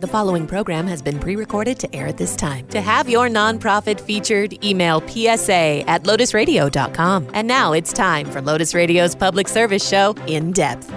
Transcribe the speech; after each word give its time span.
The 0.00 0.06
following 0.06 0.46
program 0.46 0.86
has 0.86 1.02
been 1.02 1.18
pre 1.18 1.34
recorded 1.34 1.80
to 1.80 1.92
air 1.92 2.06
at 2.06 2.16
this 2.16 2.36
time. 2.36 2.68
To 2.68 2.80
have 2.80 3.08
your 3.08 3.28
nonprofit 3.28 4.00
featured, 4.00 4.64
email 4.64 5.00
psa 5.00 5.82
at 5.88 6.04
lotusradio.com. 6.04 7.30
And 7.32 7.48
now 7.48 7.72
it's 7.72 7.92
time 7.92 8.30
for 8.30 8.40
Lotus 8.40 8.74
Radio's 8.74 9.16
public 9.16 9.48
service 9.48 9.86
show, 9.86 10.14
In 10.28 10.52
Depth. 10.52 10.88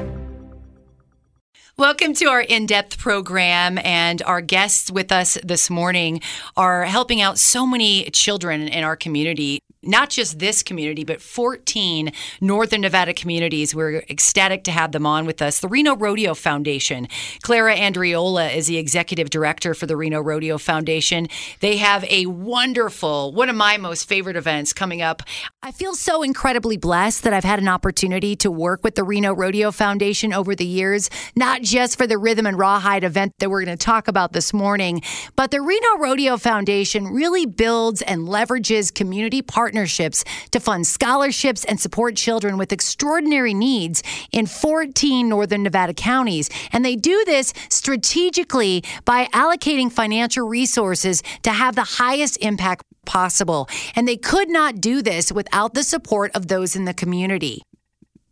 Welcome 1.81 2.13
to 2.13 2.25
our 2.25 2.41
in 2.41 2.67
depth 2.67 2.99
program. 2.99 3.79
And 3.79 4.21
our 4.21 4.39
guests 4.39 4.92
with 4.92 5.12
us 5.12 5.35
this 5.44 5.67
morning 5.67 6.22
are 6.55 6.85
helping 6.85 7.22
out 7.22 7.40
so 7.40 7.65
many 7.65 8.04
children 8.12 8.67
in 8.67 8.83
our 8.83 8.96
community 8.96 9.63
not 9.83 10.09
just 10.12 10.37
this 10.37 10.62
community, 10.62 11.04
but 11.04 11.22
14 11.22 12.12
Northern 12.40 12.81
Nevada 12.81 13.13
communities. 13.13 13.73
We're 13.73 14.04
ecstatic 14.09 14.63
to 14.65 14.72
have 14.72 14.91
them 14.91 15.08
on 15.08 15.26
with 15.26 15.41
us. 15.41 15.59
The 15.59 15.67
Reno 15.67 15.96
Rodeo 15.96 16.36
Foundation. 16.36 17.08
Clara 17.41 17.76
Andriola 17.76 18.55
is 18.55 18.68
the 18.68 18.77
executive 18.77 19.32
director 19.32 19.73
for 19.73 19.88
the 19.88 19.98
Reno 19.98 20.22
Rodeo 20.22 20.59
Foundation. 20.59 21.27
They 21.62 21.77
have 21.77 22.04
a 22.09 22.27
wonderful, 22.27 23.34
one 23.34 23.50
of 23.50 23.55
my 23.55 23.77
most 23.77 24.08
favorite 24.08 24.36
events 24.36 24.72
coming 24.72 25.02
up. 25.02 25.23
I 25.63 25.72
feel 25.72 25.95
so 25.95 26.22
incredibly 26.22 26.77
blessed 26.77 27.23
that 27.23 27.34
I've 27.34 27.44
had 27.44 27.59
an 27.59 27.68
opportunity 27.68 28.36
to 28.38 28.52
work 28.52 28.84
with 28.84 28.95
the 28.95 29.04
Reno 29.04 29.34
Rodeo 29.34 29.72
Foundation 29.72 30.32
over 30.32 30.55
the 30.55 30.66
years, 30.66 31.09
not 31.36 31.62
just 31.71 31.98
for 31.98 32.05
the 32.05 32.17
Rhythm 32.17 32.45
and 32.45 32.59
Rawhide 32.59 33.05
event 33.05 33.34
that 33.39 33.49
we're 33.49 33.63
going 33.63 33.77
to 33.77 33.81
talk 33.81 34.09
about 34.09 34.34
this 34.34 34.52
morning, 34.52 35.02
but 35.38 35.52
the 35.52 35.61
Reno 35.61 35.99
Rodeo 35.99 36.35
Foundation 36.35 37.07
really 37.07 37.45
builds 37.45 38.02
and 38.02 38.27
leverages 38.27 38.94
community 38.94 39.41
partnerships 39.41 40.25
to 40.52 40.59
fund 40.59 40.85
scholarships 40.85 41.63
and 41.63 41.80
support 41.80 42.17
children 42.17 42.57
with 42.57 42.73
extraordinary 42.73 43.53
needs 43.53 44.03
in 44.34 44.47
14 44.47 45.30
Northern 45.30 45.63
Nevada 45.63 45.94
counties. 45.94 46.49
And 46.73 46.84
they 46.84 46.97
do 46.97 47.23
this 47.25 47.53
strategically 47.70 48.83
by 49.05 49.27
allocating 49.27 49.89
financial 49.89 50.45
resources 50.45 51.23
to 51.44 51.52
have 51.52 51.75
the 51.75 51.85
highest 51.85 52.38
impact 52.41 52.83
possible. 53.06 53.69
And 53.95 54.06
they 54.09 54.17
could 54.17 54.50
not 54.50 54.81
do 54.81 55.02
this 55.02 55.31
without 55.31 55.73
the 55.73 55.83
support 55.83 56.35
of 56.35 56.50
those 56.50 56.75
in 56.75 56.83
the 56.83 56.94
community. 56.94 57.61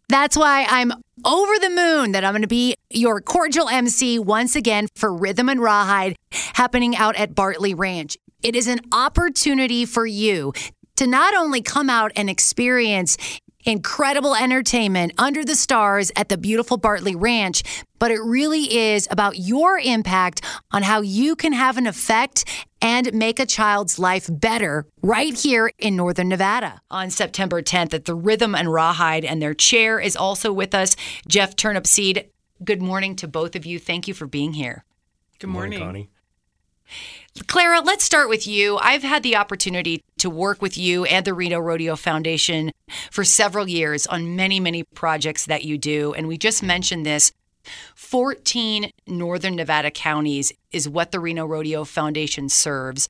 That's 0.10 0.36
why 0.36 0.66
I'm 0.68 0.92
over 1.24 1.60
the 1.60 1.70
moon 1.70 2.14
that 2.14 2.26
I'm 2.26 2.32
going 2.32 2.42
to 2.42 2.48
be 2.48 2.74
your 2.90 3.22
cordial 3.22 3.70
MC 3.70 4.18
once 4.18 4.56
again 4.56 4.88
for 4.96 5.14
Rhythm 5.14 5.50
and 5.50 5.62
Rawhide 5.62 6.16
happening 6.32 6.96
out 6.96 7.16
at 7.16 7.36
Bartley 7.36 7.76
Ranch. 7.76 8.18
It 8.42 8.56
is 8.56 8.68
an 8.68 8.80
opportunity 8.92 9.86
for 9.86 10.08
you 10.08 10.52
to 10.96 11.06
not 11.06 11.36
only 11.36 11.62
come 11.62 11.92
out 11.92 12.12
and 12.16 12.28
experience 12.28 13.18
incredible 13.66 14.36
entertainment 14.36 15.14
under 15.20 15.46
the 15.46 15.56
stars 15.56 16.12
at 16.16 16.30
the 16.30 16.38
beautiful 16.38 16.78
Bartley 16.78 17.16
Ranch, 17.16 17.62
but 18.00 18.10
it 18.10 18.20
really 18.24 18.76
is 18.76 19.08
about 19.12 19.38
your 19.38 19.78
impact 19.78 20.42
on 20.72 20.82
how 20.82 21.02
you 21.02 21.36
can 21.36 21.54
have 21.54 21.78
an 21.78 21.86
effect 21.86 22.68
and 22.82 23.14
make 23.14 23.40
a 23.40 23.46
child's 23.46 24.00
life 24.00 24.30
better 24.30 24.86
right 25.02 25.38
here 25.38 25.72
in 25.78 25.96
Northern 25.96 26.30
Nevada. 26.30 26.82
On 26.90 27.10
September 27.10 27.62
10th 27.62 27.94
at 27.94 28.06
the 28.06 28.16
Rhythm 28.16 28.56
and 28.56 28.72
Rawhide, 28.72 29.26
and 29.26 29.42
their 29.42 29.54
chair 29.54 30.00
is 30.00 30.16
also 30.16 30.52
with 30.52 30.74
us, 30.74 30.96
Jeff 31.28 31.56
Turnipseed. 31.56 32.28
Good 32.64 32.82
morning 32.82 33.16
to 33.18 33.28
both 33.28 33.56
of 33.56 33.66
you. 33.66 33.80
Thank 33.80 34.08
you 34.08 34.14
for 34.14 34.28
being 34.28 34.54
here. 34.54 34.84
Good 35.40 35.48
morning. 35.48 35.80
Good 35.80 35.86
morning 35.86 36.08
Connie. 36.08 36.10
Clara, 37.48 37.82
let's 37.82 38.04
start 38.04 38.30
with 38.30 38.48
you. 38.48 38.78
I've 38.78 39.04
had 39.04 39.24
the 39.24 39.36
opportunity 39.36 40.04
to 40.18 40.30
work 40.30 40.62
with 40.62 40.78
you 40.78 41.06
and 41.06 41.26
the 41.26 41.34
Reno 41.34 41.60
Rodeo 41.60 41.96
Foundation 41.96 42.72
for 43.12 43.24
several 43.24 43.68
years 43.68 44.08
on 44.08 44.36
many, 44.36 44.60
many 44.60 44.84
projects 44.84 45.46
that 45.46 45.64
you 45.64 45.78
do. 45.78 46.14
And 46.14 46.28
we 46.28 46.38
just 46.38 46.64
mentioned 46.64 47.06
this 47.06 47.32
14 47.96 48.92
Northern 49.08 49.56
Nevada 49.56 49.92
counties 49.92 50.52
is 50.72 50.90
what 50.90 51.12
the 51.12 51.20
Reno 51.20 51.46
Rodeo 51.46 51.84
Foundation 51.84 52.50
serves. 52.50 53.10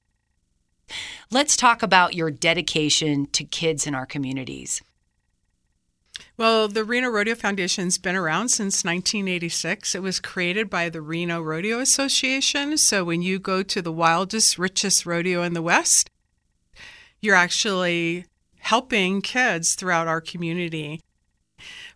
Let's 1.31 1.55
talk 1.55 1.83
about 1.83 2.15
your 2.15 2.31
dedication 2.31 3.27
to 3.27 3.43
kids 3.43 3.85
in 3.85 3.93
our 3.93 4.05
communities. 4.05 4.81
Well, 6.37 6.67
the 6.67 6.83
Reno 6.83 7.09
Rodeo 7.09 7.35
Foundation's 7.35 7.97
been 7.97 8.15
around 8.15 8.49
since 8.49 8.85
1986. 8.85 9.93
It 9.93 10.01
was 10.01 10.19
created 10.19 10.69
by 10.69 10.89
the 10.89 11.01
Reno 11.01 11.41
Rodeo 11.41 11.79
Association. 11.79 12.77
So 12.77 13.03
when 13.03 13.21
you 13.21 13.39
go 13.39 13.61
to 13.61 13.81
the 13.81 13.91
wildest, 13.91 14.57
richest 14.57 15.05
rodeo 15.05 15.43
in 15.43 15.53
the 15.53 15.61
West, 15.61 16.09
you're 17.21 17.35
actually 17.35 18.25
helping 18.59 19.21
kids 19.21 19.75
throughout 19.75 20.07
our 20.07 20.21
community. 20.21 21.01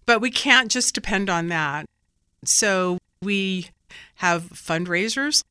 But 0.06 0.20
we 0.20 0.30
can't 0.30 0.70
just 0.70 0.94
depend 0.94 1.30
on 1.30 1.48
that. 1.48 1.86
So 2.48 2.98
we 3.22 3.70
have 4.16 4.44
fundraisers 4.52 5.44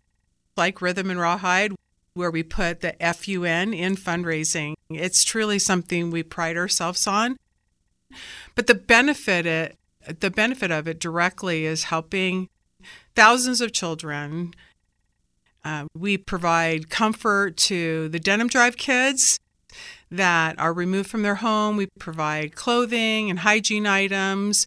like 0.56 0.82
Rhythm 0.82 1.10
and 1.10 1.20
Rawhide 1.20 1.72
where 2.14 2.30
we 2.30 2.42
put 2.42 2.80
the 2.80 2.94
FUN 3.00 3.72
in 3.72 3.96
fundraising. 3.96 4.74
It's 4.90 5.24
truly 5.24 5.58
something 5.58 6.10
we 6.10 6.22
pride 6.22 6.56
ourselves 6.56 7.06
on. 7.06 7.36
But 8.54 8.66
the 8.66 8.74
benefit 8.74 9.46
it 9.46 9.78
the 10.20 10.30
benefit 10.30 10.70
of 10.72 10.88
it 10.88 10.98
directly 10.98 11.64
is 11.64 11.84
helping 11.84 12.48
thousands 13.14 13.60
of 13.60 13.72
children. 13.72 14.52
Uh, 15.64 15.86
we 15.96 16.16
provide 16.16 16.90
comfort 16.90 17.56
to 17.56 18.08
the 18.08 18.18
Denim 18.18 18.48
Drive 18.48 18.76
kids 18.76 19.38
that 20.10 20.58
are 20.58 20.72
removed 20.72 21.08
from 21.08 21.22
their 21.22 21.36
home. 21.36 21.76
We 21.76 21.86
provide 22.00 22.56
clothing 22.56 23.30
and 23.30 23.38
hygiene 23.38 23.86
items. 23.86 24.66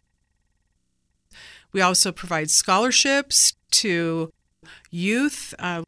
We 1.76 1.82
also 1.82 2.10
provide 2.10 2.50
scholarships 2.50 3.52
to 3.82 4.32
youth. 4.90 5.54
Uh, 5.58 5.84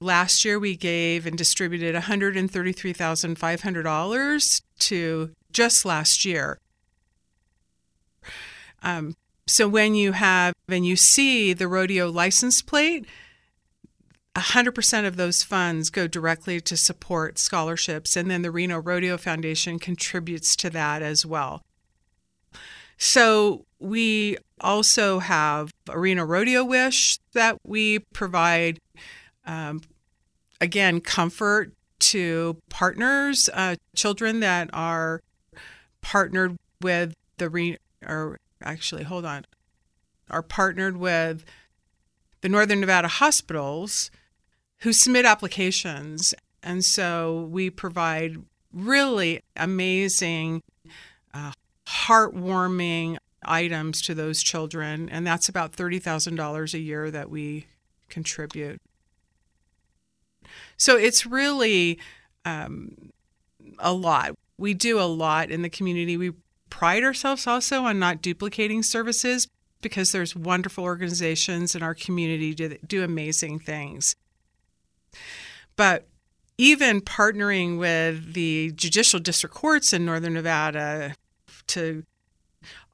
last 0.00 0.44
year, 0.44 0.58
we 0.58 0.74
gave 0.74 1.26
and 1.26 1.38
distributed 1.38 1.94
$133,500 1.94 4.62
to 4.78 5.30
just 5.52 5.84
last 5.84 6.24
year 6.24 6.58
um, 8.82 9.16
so 9.46 9.68
when 9.68 9.94
you 9.94 10.12
have 10.12 10.54
and 10.68 10.86
you 10.86 10.96
see 10.96 11.52
the 11.52 11.68
rodeo 11.68 12.10
license 12.10 12.62
plate, 12.62 13.06
100% 14.36 15.06
of 15.06 15.16
those 15.16 15.42
funds 15.42 15.90
go 15.90 16.06
directly 16.06 16.60
to 16.60 16.76
support 16.76 17.38
scholarships, 17.38 18.16
and 18.16 18.30
then 18.30 18.42
the 18.42 18.52
Reno 18.52 18.78
Rodeo 18.78 19.16
Foundation 19.16 19.78
contributes 19.78 20.54
to 20.56 20.70
that 20.70 21.02
as 21.02 21.26
well. 21.26 21.62
So 22.98 23.64
we 23.78 24.36
also 24.60 25.20
have 25.20 25.72
Arena 25.88 26.26
Rodeo 26.26 26.64
Wish 26.64 27.18
that 27.32 27.58
we 27.64 28.00
provide, 28.00 28.80
um, 29.46 29.80
again, 30.60 31.00
comfort 31.00 31.72
to 32.00 32.58
partners, 32.68 33.48
uh, 33.54 33.76
children 33.94 34.40
that 34.40 34.70
are 34.72 35.20
partnered 36.00 36.56
with 36.80 37.14
the 37.38 37.48
Re- 37.48 37.78
or 38.06 38.38
actually, 38.62 39.04
hold 39.04 39.24
on, 39.24 39.44
are 40.30 40.42
partnered 40.42 40.96
with 40.96 41.44
the 42.40 42.48
Northern 42.48 42.80
Nevada 42.80 43.08
hospitals 43.08 44.10
who 44.78 44.92
submit 44.92 45.24
applications. 45.24 46.34
And 46.62 46.84
so 46.84 47.48
we 47.50 47.70
provide 47.70 48.38
really 48.72 49.40
amazing, 49.56 50.62
uh, 51.32 51.52
heartwarming 51.88 53.16
items 53.42 54.02
to 54.02 54.14
those 54.14 54.42
children. 54.42 55.08
And 55.08 55.26
that's 55.26 55.48
about 55.48 55.72
$30,000 55.72 56.74
a 56.74 56.78
year 56.78 57.10
that 57.10 57.30
we 57.30 57.66
contribute. 58.08 58.80
So 60.76 60.96
it's 60.96 61.24
really 61.24 61.98
um, 62.44 63.10
a 63.78 63.92
lot. 63.92 64.34
We 64.58 64.74
do 64.74 65.00
a 65.00 65.02
lot 65.02 65.50
in 65.50 65.62
the 65.62 65.70
community. 65.70 66.16
We 66.16 66.32
pride 66.68 67.04
ourselves 67.04 67.46
also 67.46 67.84
on 67.84 67.98
not 67.98 68.22
duplicating 68.22 68.82
services 68.82 69.48
because 69.80 70.12
there's 70.12 70.34
wonderful 70.34 70.84
organizations 70.84 71.74
in 71.74 71.82
our 71.82 71.94
community 71.94 72.52
that 72.54 72.86
do 72.86 73.04
amazing 73.04 73.60
things. 73.60 74.16
But 75.76 76.08
even 76.58 77.00
partnering 77.00 77.78
with 77.78 78.34
the 78.34 78.72
judicial 78.74 79.20
district 79.20 79.54
courts 79.54 79.92
in 79.92 80.04
Northern 80.04 80.34
Nevada 80.34 81.14
to 81.68 82.04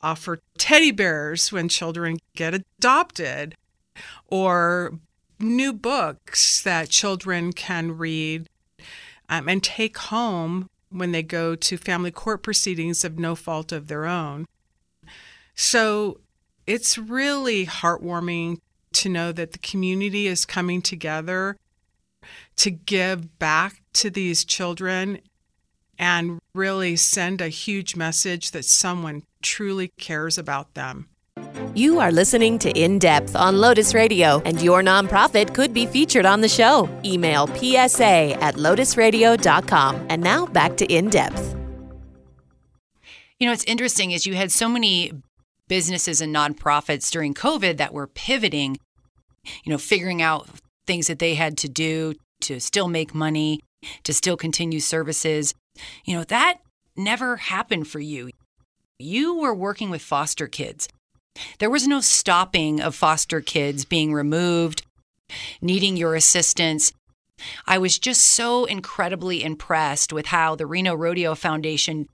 offer 0.02 0.40
teddy 0.58 0.90
bears 0.90 1.50
when 1.50 1.68
children 1.68 2.18
get 2.36 2.54
adopted 2.54 3.54
or 4.28 4.98
new 5.40 5.72
books 5.72 6.62
that 6.62 6.88
children 6.88 7.52
can 7.52 7.96
read 7.96 8.48
um, 9.28 9.48
and 9.48 9.62
take 9.62 9.96
home 9.98 10.68
when 10.90 11.12
they 11.12 11.22
go 11.22 11.56
to 11.56 11.76
family 11.76 12.10
court 12.10 12.42
proceedings 12.42 13.04
of 13.04 13.18
no 13.18 13.34
fault 13.34 13.72
of 13.72 13.88
their 13.88 14.04
own. 14.04 14.46
So 15.54 16.20
it's 16.66 16.98
really 16.98 17.66
heartwarming 17.66 18.58
to 18.92 19.08
know 19.08 19.32
that 19.32 19.52
the 19.52 19.58
community 19.58 20.26
is 20.26 20.44
coming 20.44 20.80
together 20.82 21.56
to 22.56 22.70
give 22.70 23.38
back 23.38 23.82
to 23.94 24.10
these 24.10 24.44
children 24.44 25.20
and 25.98 26.38
really 26.54 26.96
send 26.96 27.40
a 27.40 27.48
huge 27.48 27.96
message 27.96 28.50
that 28.52 28.64
someone 28.64 29.22
truly 29.42 29.90
cares 29.98 30.38
about 30.38 30.74
them. 30.74 31.08
You 31.74 31.98
are 31.98 32.12
listening 32.12 32.58
to 32.60 32.70
In 32.70 32.98
Depth 32.98 33.34
on 33.34 33.60
Lotus 33.60 33.94
Radio, 33.94 34.40
and 34.44 34.62
your 34.62 34.82
nonprofit 34.82 35.54
could 35.54 35.74
be 35.74 35.86
featured 35.86 36.26
on 36.26 36.40
the 36.40 36.48
show. 36.48 36.88
Email 37.04 37.48
psa 37.48 38.34
at 38.34 38.54
lotusradio.com. 38.54 40.06
And 40.08 40.22
now 40.22 40.46
back 40.46 40.76
to 40.76 40.86
In 40.86 41.10
Depth. 41.10 41.56
You 43.40 43.46
know, 43.46 43.52
what's 43.52 43.64
interesting 43.64 44.12
is 44.12 44.26
you 44.26 44.34
had 44.34 44.52
so 44.52 44.68
many 44.68 45.12
businesses 45.68 46.20
and 46.20 46.34
nonprofits 46.34 47.10
during 47.10 47.34
COVID 47.34 47.78
that 47.78 47.92
were 47.92 48.06
pivoting, 48.06 48.78
you 49.64 49.70
know, 49.70 49.78
figuring 49.78 50.22
out 50.22 50.48
things 50.86 51.08
that 51.08 51.18
they 51.18 51.34
had 51.34 51.58
to 51.58 51.68
do 51.68 52.14
to 52.42 52.60
still 52.60 52.88
make 52.88 53.14
money, 53.14 53.60
to 54.04 54.12
still 54.12 54.36
continue 54.36 54.80
services. 54.80 55.54
You 56.04 56.16
know, 56.16 56.24
that 56.24 56.58
never 56.96 57.36
happened 57.36 57.88
for 57.88 58.00
you. 58.00 58.30
You 58.98 59.34
were 59.34 59.54
working 59.54 59.90
with 59.90 60.02
foster 60.02 60.46
kids. 60.46 60.88
There 61.58 61.70
was 61.70 61.88
no 61.88 62.00
stopping 62.00 62.80
of 62.80 62.94
foster 62.94 63.40
kids 63.40 63.84
being 63.84 64.12
removed, 64.12 64.86
needing 65.60 65.96
your 65.96 66.14
assistance. 66.14 66.92
I 67.66 67.78
was 67.78 67.98
just 67.98 68.22
so 68.22 68.64
incredibly 68.64 69.42
impressed 69.42 70.12
with 70.12 70.26
how 70.26 70.54
the 70.54 70.66
Reno 70.66 70.94
Rodeo 70.94 71.34
Foundation, 71.34 72.06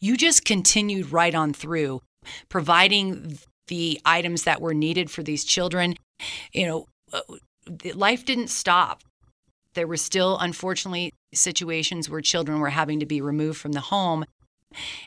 you 0.00 0.16
just 0.16 0.44
continued 0.44 1.10
right 1.10 1.34
on 1.34 1.52
through, 1.52 2.00
providing 2.48 3.38
the 3.66 4.00
items 4.04 4.44
that 4.44 4.60
were 4.60 4.74
needed 4.74 5.10
for 5.10 5.22
these 5.22 5.44
children. 5.44 5.96
You 6.52 6.66
know, 6.66 6.86
uh, 7.12 7.20
life 7.94 8.24
didn't 8.24 8.48
stop. 8.48 9.02
There 9.74 9.86
were 9.86 9.96
still, 9.96 10.38
unfortunately, 10.38 11.12
situations 11.32 12.08
where 12.08 12.20
children 12.20 12.60
were 12.60 12.70
having 12.70 13.00
to 13.00 13.06
be 13.06 13.20
removed 13.20 13.58
from 13.58 13.72
the 13.72 13.80
home. 13.80 14.24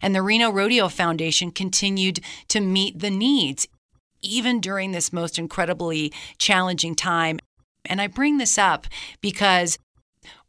And 0.01 0.15
the 0.15 0.21
Reno 0.21 0.51
Rodeo 0.51 0.87
Foundation 0.87 1.51
continued 1.51 2.19
to 2.47 2.59
meet 2.59 2.99
the 2.99 3.11
needs, 3.11 3.67
even 4.21 4.59
during 4.59 4.91
this 4.91 5.13
most 5.13 5.37
incredibly 5.37 6.11
challenging 6.37 6.95
time. 6.95 7.39
And 7.85 8.01
I 8.01 8.07
bring 8.07 8.37
this 8.37 8.57
up 8.57 8.87
because 9.21 9.77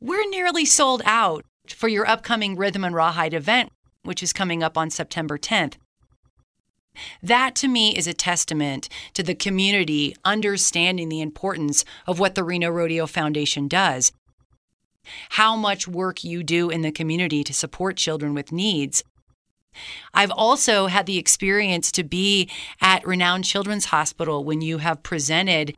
we're 0.01 0.29
nearly 0.29 0.65
sold 0.65 1.03
out 1.05 1.45
for 1.69 1.89
your 1.89 2.07
upcoming 2.07 2.57
Rhythm 2.57 2.85
and 2.85 2.95
Rawhide 2.95 3.35
event, 3.35 3.71
which 4.03 4.23
is 4.23 4.33
coming 4.33 4.63
up 4.63 4.77
on 4.77 4.91
September 4.91 5.39
10th. 5.39 5.75
That 7.23 7.55
to 7.57 7.69
me 7.69 7.97
is 7.97 8.07
a 8.07 8.13
testament 8.13 8.89
to 9.15 9.23
the 9.23 9.35
community 9.35 10.15
understanding 10.25 11.09
the 11.09 11.23
importance 11.23 11.85
of 12.07 12.19
what 12.19 12.35
the 12.35 12.45
Reno 12.45 12.71
Rodeo 12.71 13.07
Foundation 13.07 13.67
does 13.67 14.13
how 15.31 15.57
much 15.57 15.89
work 15.89 16.25
you 16.25 16.43
do 16.43 16.71
in 16.71 16.83
the 16.83 16.93
community 16.93 17.43
to 17.45 17.53
support 17.53 17.97
children 17.97 18.35
with 18.35 18.53
needs. 18.53 19.03
I've 20.13 20.31
also 20.31 20.87
had 20.87 21.07
the 21.07 21.19
experience 21.19 21.91
to 21.93 22.05
be 22.05 22.51
at 22.81 23.07
Renown 23.07 23.43
Children's 23.43 23.87
Hospital 23.87 24.45
when 24.45 24.61
you 24.61 24.79
have 24.79 25.03
presented 25.03 25.75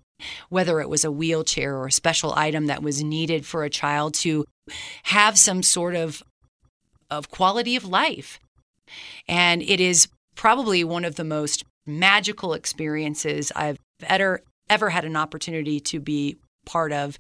whether 0.49 0.81
it 0.81 0.89
was 0.89 1.05
a 1.05 1.13
wheelchair 1.13 1.77
or 1.77 1.87
a 1.87 1.93
special 1.93 2.33
item 2.35 2.67
that 2.67 2.83
was 2.83 3.03
needed 3.03 3.47
for 3.47 3.65
a 3.65 3.71
child 3.71 4.15
to 4.15 4.45
have 5.05 5.39
some 5.39 5.63
sort 5.63 5.95
of 5.95 6.23
of 7.11 7.31
quality 7.31 7.77
of 7.77 7.85
life. 7.85 8.41
And 9.29 9.63
it 9.63 9.81
is 9.81 10.09
probably 10.35 10.83
one 10.83 11.05
of 11.05 11.17
the 11.17 11.25
most 11.25 11.65
magical 11.87 12.55
experiences 12.55 13.53
I've 13.55 13.79
ever 14.03 14.43
ever 14.71 14.91
had 14.91 15.05
an 15.05 15.17
opportunity 15.17 15.79
to 15.79 16.01
be 16.01 16.37
part 16.65 16.93
of. 16.93 17.19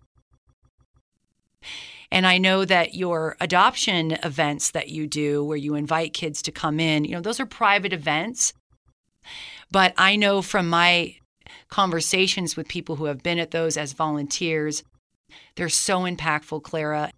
And 2.14 2.28
I 2.28 2.38
know 2.38 2.64
that 2.64 2.94
your 2.94 3.36
adoption 3.40 4.12
events 4.22 4.70
that 4.70 4.88
you 4.88 5.08
do, 5.08 5.44
where 5.44 5.56
you 5.56 5.74
invite 5.74 6.12
kids 6.12 6.42
to 6.42 6.52
come 6.52 6.78
in, 6.78 7.04
you 7.04 7.10
know, 7.10 7.20
those 7.20 7.40
are 7.40 7.44
private 7.44 7.92
events. 7.92 8.52
But 9.72 9.94
I 9.98 10.14
know 10.14 10.40
from 10.40 10.70
my 10.70 11.16
conversations 11.70 12.56
with 12.56 12.68
people 12.68 12.94
who 12.94 13.06
have 13.06 13.24
been 13.24 13.40
at 13.40 13.50
those 13.50 13.76
as 13.76 13.94
volunteers, 13.94 14.84
they're 15.56 15.68
so 15.68 16.02
impactful, 16.02 16.62
Clara, 16.62 17.10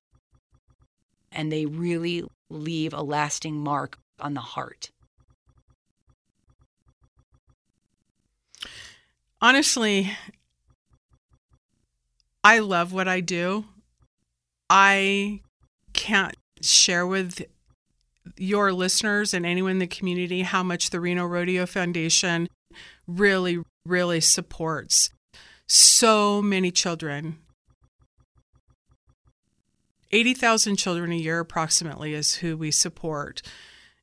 and 1.30 1.52
they 1.52 1.66
really 1.66 2.24
leave 2.48 2.94
a 2.94 3.02
lasting 3.02 3.58
mark 3.58 3.98
on 4.18 4.32
the 4.32 4.40
heart. 4.40 4.90
Honestly, 9.42 10.10
I 12.42 12.60
love 12.60 12.94
what 12.94 13.08
I 13.08 13.20
do. 13.20 13.66
I 14.68 15.40
can't 15.92 16.36
share 16.60 17.06
with 17.06 17.42
your 18.36 18.72
listeners 18.72 19.32
and 19.32 19.46
anyone 19.46 19.72
in 19.72 19.78
the 19.78 19.86
community 19.86 20.42
how 20.42 20.62
much 20.62 20.90
the 20.90 21.00
Reno 21.00 21.24
Rodeo 21.24 21.66
Foundation 21.66 22.48
really, 23.06 23.62
really 23.84 24.20
supports 24.20 25.10
so 25.68 26.42
many 26.42 26.70
children. 26.70 27.38
80,000 30.12 30.76
children 30.76 31.12
a 31.12 31.16
year, 31.16 31.40
approximately, 31.40 32.14
is 32.14 32.36
who 32.36 32.56
we 32.56 32.70
support. 32.70 33.42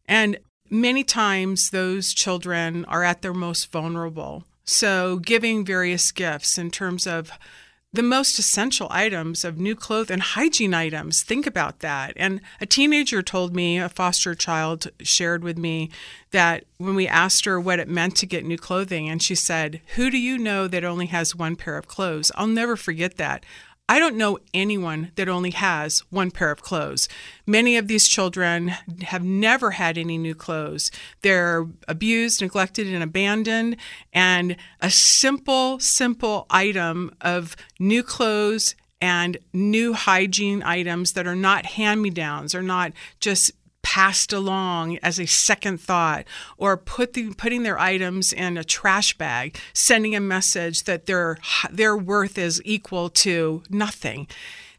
And 0.06 0.38
many 0.70 1.04
times 1.04 1.70
those 1.70 2.14
children 2.14 2.86
are 2.86 3.04
at 3.04 3.22
their 3.22 3.34
most 3.34 3.72
vulnerable. 3.72 4.44
So, 4.66 5.18
giving 5.18 5.66
various 5.66 6.12
gifts 6.12 6.58
in 6.58 6.72
terms 6.72 7.06
of 7.06 7.32
the 7.94 8.04
most 8.04 8.40
essential 8.40 8.88
items 8.90 9.46
of 9.46 9.60
new 9.60 9.76
clothes 9.76 10.10
and 10.10 10.22
hygiene 10.22 10.74
items. 10.74 11.22
Think 11.22 11.46
about 11.46 11.80
that. 11.80 12.14
And 12.16 12.42
a 12.60 12.66
teenager 12.66 13.22
told 13.22 13.56
me, 13.56 13.78
a 13.78 13.88
foster 13.88 14.34
child 14.34 14.88
shared 15.02 15.44
with 15.44 15.60
me, 15.60 15.92
that 16.32 16.66
when 16.78 16.96
we 16.96 17.08
asked 17.08 17.46
her 17.46 17.60
what 17.60 17.80
it 17.80 17.88
meant 17.88 18.16
to 18.18 18.26
get 18.26 18.46
new 18.46 18.58
clothing, 18.58 19.08
and 19.08 19.22
she 19.22 19.36
said, 19.36 19.80
Who 19.96 20.10
do 20.10 20.18
you 20.18 20.40
know 20.40 20.68
that 20.68 20.84
only 20.84 21.06
has 21.08 21.36
one 21.36 21.56
pair 21.56 21.78
of 21.78 21.88
clothes? 21.88 22.32
I'll 22.36 22.48
never 22.48 22.76
forget 22.76 23.18
that. 23.18 23.46
I 23.90 24.00
don't 24.00 24.16
know 24.16 24.40
anyone 24.54 25.12
that 25.16 25.28
only 25.28 25.52
has 25.52 26.00
one 26.10 26.32
pair 26.32 26.52
of 26.52 26.62
clothes. 26.62 27.10
Many 27.46 27.76
of 27.76 27.88
these 27.88 28.08
children 28.08 28.70
have 29.02 29.24
never 29.24 29.72
had 29.72 29.98
any 29.98 30.18
new 30.18 30.36
clothes. 30.36 30.90
They're 31.22 31.68
abused, 31.88 32.42
neglected, 32.42 32.88
and 32.88 33.04
abandoned. 33.04 33.76
And 34.14 34.56
a 34.80 34.90
simple, 34.90 35.80
simple 35.80 36.46
item 36.50 37.14
of 37.20 37.58
new 37.78 38.04
clothes 38.04 38.76
and 39.02 39.38
new 39.52 39.94
hygiene 39.94 40.64
items 40.64 41.12
that 41.12 41.28
are 41.28 41.36
not 41.36 41.66
hand 41.66 42.02
me 42.02 42.10
downs, 42.10 42.56
are 42.56 42.64
not 42.64 42.94
just 43.20 43.52
passed 43.84 44.34
along 44.34 44.98
as 45.04 45.20
a 45.20 45.28
second 45.28 45.80
thought 45.80 46.26
or 46.58 46.76
put 46.76 47.14
the, 47.14 47.34
putting 47.34 47.64
their 47.64 47.78
items 47.78 48.34
in 48.34 48.58
a 48.58 48.64
trash 48.64 49.16
bag 49.18 49.58
sending 49.74 50.16
a 50.16 50.20
message 50.20 50.84
that 50.84 51.06
their 51.06 51.38
their 51.70 51.96
worth 51.96 52.38
is 52.38 52.62
equal 52.66 53.10
to 53.10 53.62
nothing 53.70 54.28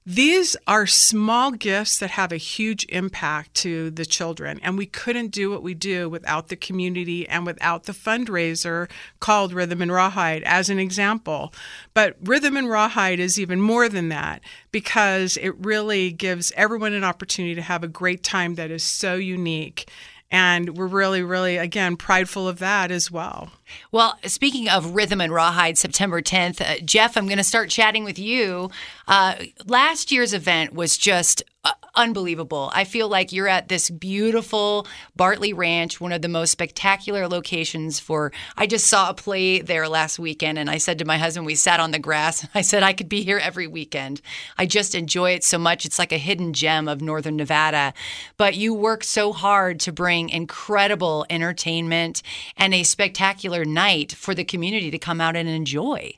these 0.06 0.54
are 0.66 0.86
small 0.86 1.50
gifts 1.50 1.98
that 1.98 2.10
have 2.10 2.30
a 2.30 2.36
huge 2.36 2.84
impact 2.90 3.54
to 3.54 3.90
the 3.90 4.04
children, 4.04 4.60
and 4.62 4.76
we 4.76 4.84
couldn't 4.84 5.28
do 5.28 5.50
what 5.50 5.62
we 5.62 5.72
do 5.72 6.10
without 6.10 6.48
the 6.48 6.56
community 6.56 7.26
and 7.26 7.46
without 7.46 7.84
the 7.84 7.92
fundraiser 7.92 8.90
called 9.18 9.54
Rhythm 9.54 9.80
and 9.80 9.90
Rawhide, 9.90 10.42
as 10.42 10.68
an 10.68 10.78
example. 10.78 11.54
But 11.94 12.16
Rhythm 12.22 12.54
and 12.54 12.68
Rawhide 12.68 13.18
is 13.18 13.40
even 13.40 13.62
more 13.62 13.88
than 13.88 14.10
that 14.10 14.42
because 14.72 15.38
it 15.38 15.54
really 15.56 16.12
gives 16.12 16.52
everyone 16.54 16.92
an 16.92 17.04
opportunity 17.04 17.54
to 17.54 17.62
have 17.62 17.82
a 17.82 17.88
great 17.88 18.22
time 18.22 18.56
that 18.56 18.70
is 18.70 18.82
so 18.82 19.14
unique. 19.14 19.88
And 20.34 20.76
we're 20.76 20.88
really, 20.88 21.22
really, 21.22 21.58
again, 21.58 21.96
prideful 21.96 22.48
of 22.48 22.58
that 22.58 22.90
as 22.90 23.08
well. 23.08 23.52
Well, 23.92 24.18
speaking 24.24 24.68
of 24.68 24.96
Rhythm 24.96 25.20
and 25.20 25.32
Rawhide, 25.32 25.78
September 25.78 26.20
10th, 26.20 26.60
uh, 26.60 26.80
Jeff, 26.84 27.16
I'm 27.16 27.26
going 27.26 27.38
to 27.38 27.44
start 27.44 27.70
chatting 27.70 28.02
with 28.02 28.18
you. 28.18 28.68
Uh, 29.06 29.34
last 29.66 30.10
year's 30.10 30.32
event 30.32 30.72
was 30.72 30.96
just 30.96 31.42
uh, 31.64 31.72
unbelievable. 31.94 32.70
I 32.74 32.84
feel 32.84 33.08
like 33.08 33.32
you're 33.32 33.48
at 33.48 33.68
this 33.68 33.88
beautiful 33.88 34.86
Bartley 35.16 35.52
Ranch, 35.52 36.00
one 36.00 36.12
of 36.12 36.22
the 36.22 36.28
most 36.28 36.50
spectacular 36.50 37.28
locations 37.28 37.98
for. 37.98 38.32
I 38.56 38.66
just 38.66 38.86
saw 38.86 39.10
a 39.10 39.14
play 39.14 39.60
there 39.60 39.88
last 39.88 40.18
weekend, 40.18 40.58
and 40.58 40.68
I 40.68 40.78
said 40.78 40.98
to 40.98 41.04
my 41.04 41.18
husband, 41.18 41.46
we 41.46 41.54
sat 41.54 41.80
on 41.80 41.90
the 41.90 41.98
grass. 41.98 42.46
I 42.54 42.60
said 42.60 42.82
I 42.82 42.92
could 42.92 43.08
be 43.08 43.22
here 43.22 43.38
every 43.38 43.66
weekend. 43.66 44.20
I 44.58 44.66
just 44.66 44.94
enjoy 44.94 45.32
it 45.32 45.44
so 45.44 45.58
much. 45.58 45.84
It's 45.84 45.98
like 45.98 46.12
a 46.12 46.18
hidden 46.18 46.52
gem 46.52 46.88
of 46.88 47.00
Northern 47.00 47.36
Nevada. 47.36 47.94
But 48.36 48.56
you 48.56 48.74
work 48.74 49.04
so 49.04 49.32
hard 49.32 49.80
to 49.80 49.92
bring 49.92 50.28
incredible 50.28 51.26
entertainment 51.30 52.22
and 52.56 52.74
a 52.74 52.82
spectacular 52.82 53.64
night 53.64 54.12
for 54.12 54.34
the 54.34 54.44
community 54.44 54.90
to 54.90 54.98
come 54.98 55.20
out 55.20 55.36
and 55.36 55.48
enjoy. 55.48 56.14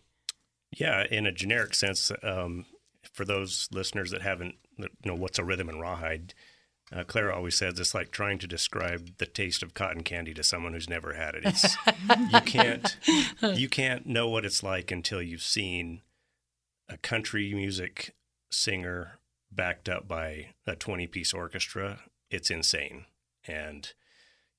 Yeah, 0.76 1.04
in 1.10 1.26
a 1.26 1.32
generic 1.32 1.74
sense, 1.74 2.10
um, 2.22 2.66
for 3.16 3.24
those 3.24 3.68
listeners 3.72 4.10
that 4.10 4.20
haven't, 4.20 4.56
you 4.78 4.88
know, 5.04 5.14
what's 5.14 5.38
a 5.38 5.44
rhythm 5.44 5.70
and 5.70 5.80
rawhide? 5.80 6.34
Uh, 6.94 7.02
Clara 7.02 7.34
always 7.34 7.56
says 7.56 7.80
it's 7.80 7.94
like 7.94 8.10
trying 8.12 8.38
to 8.38 8.46
describe 8.46 9.16
the 9.16 9.26
taste 9.26 9.62
of 9.62 9.74
cotton 9.74 10.02
candy 10.02 10.34
to 10.34 10.44
someone 10.44 10.74
who's 10.74 10.88
never 10.88 11.14
had 11.14 11.34
it. 11.34 11.42
It's, 11.46 11.76
you 12.32 12.40
can't 12.42 12.96
you 13.42 13.68
can't 13.68 14.06
know 14.06 14.28
what 14.28 14.44
it's 14.44 14.62
like 14.62 14.92
until 14.92 15.20
you've 15.20 15.42
seen 15.42 16.02
a 16.88 16.96
country 16.98 17.52
music 17.54 18.14
singer 18.50 19.18
backed 19.50 19.88
up 19.88 20.06
by 20.06 20.50
a 20.66 20.76
20 20.76 21.06
piece 21.08 21.32
orchestra. 21.32 22.00
It's 22.30 22.50
insane. 22.50 23.06
And 23.48 23.90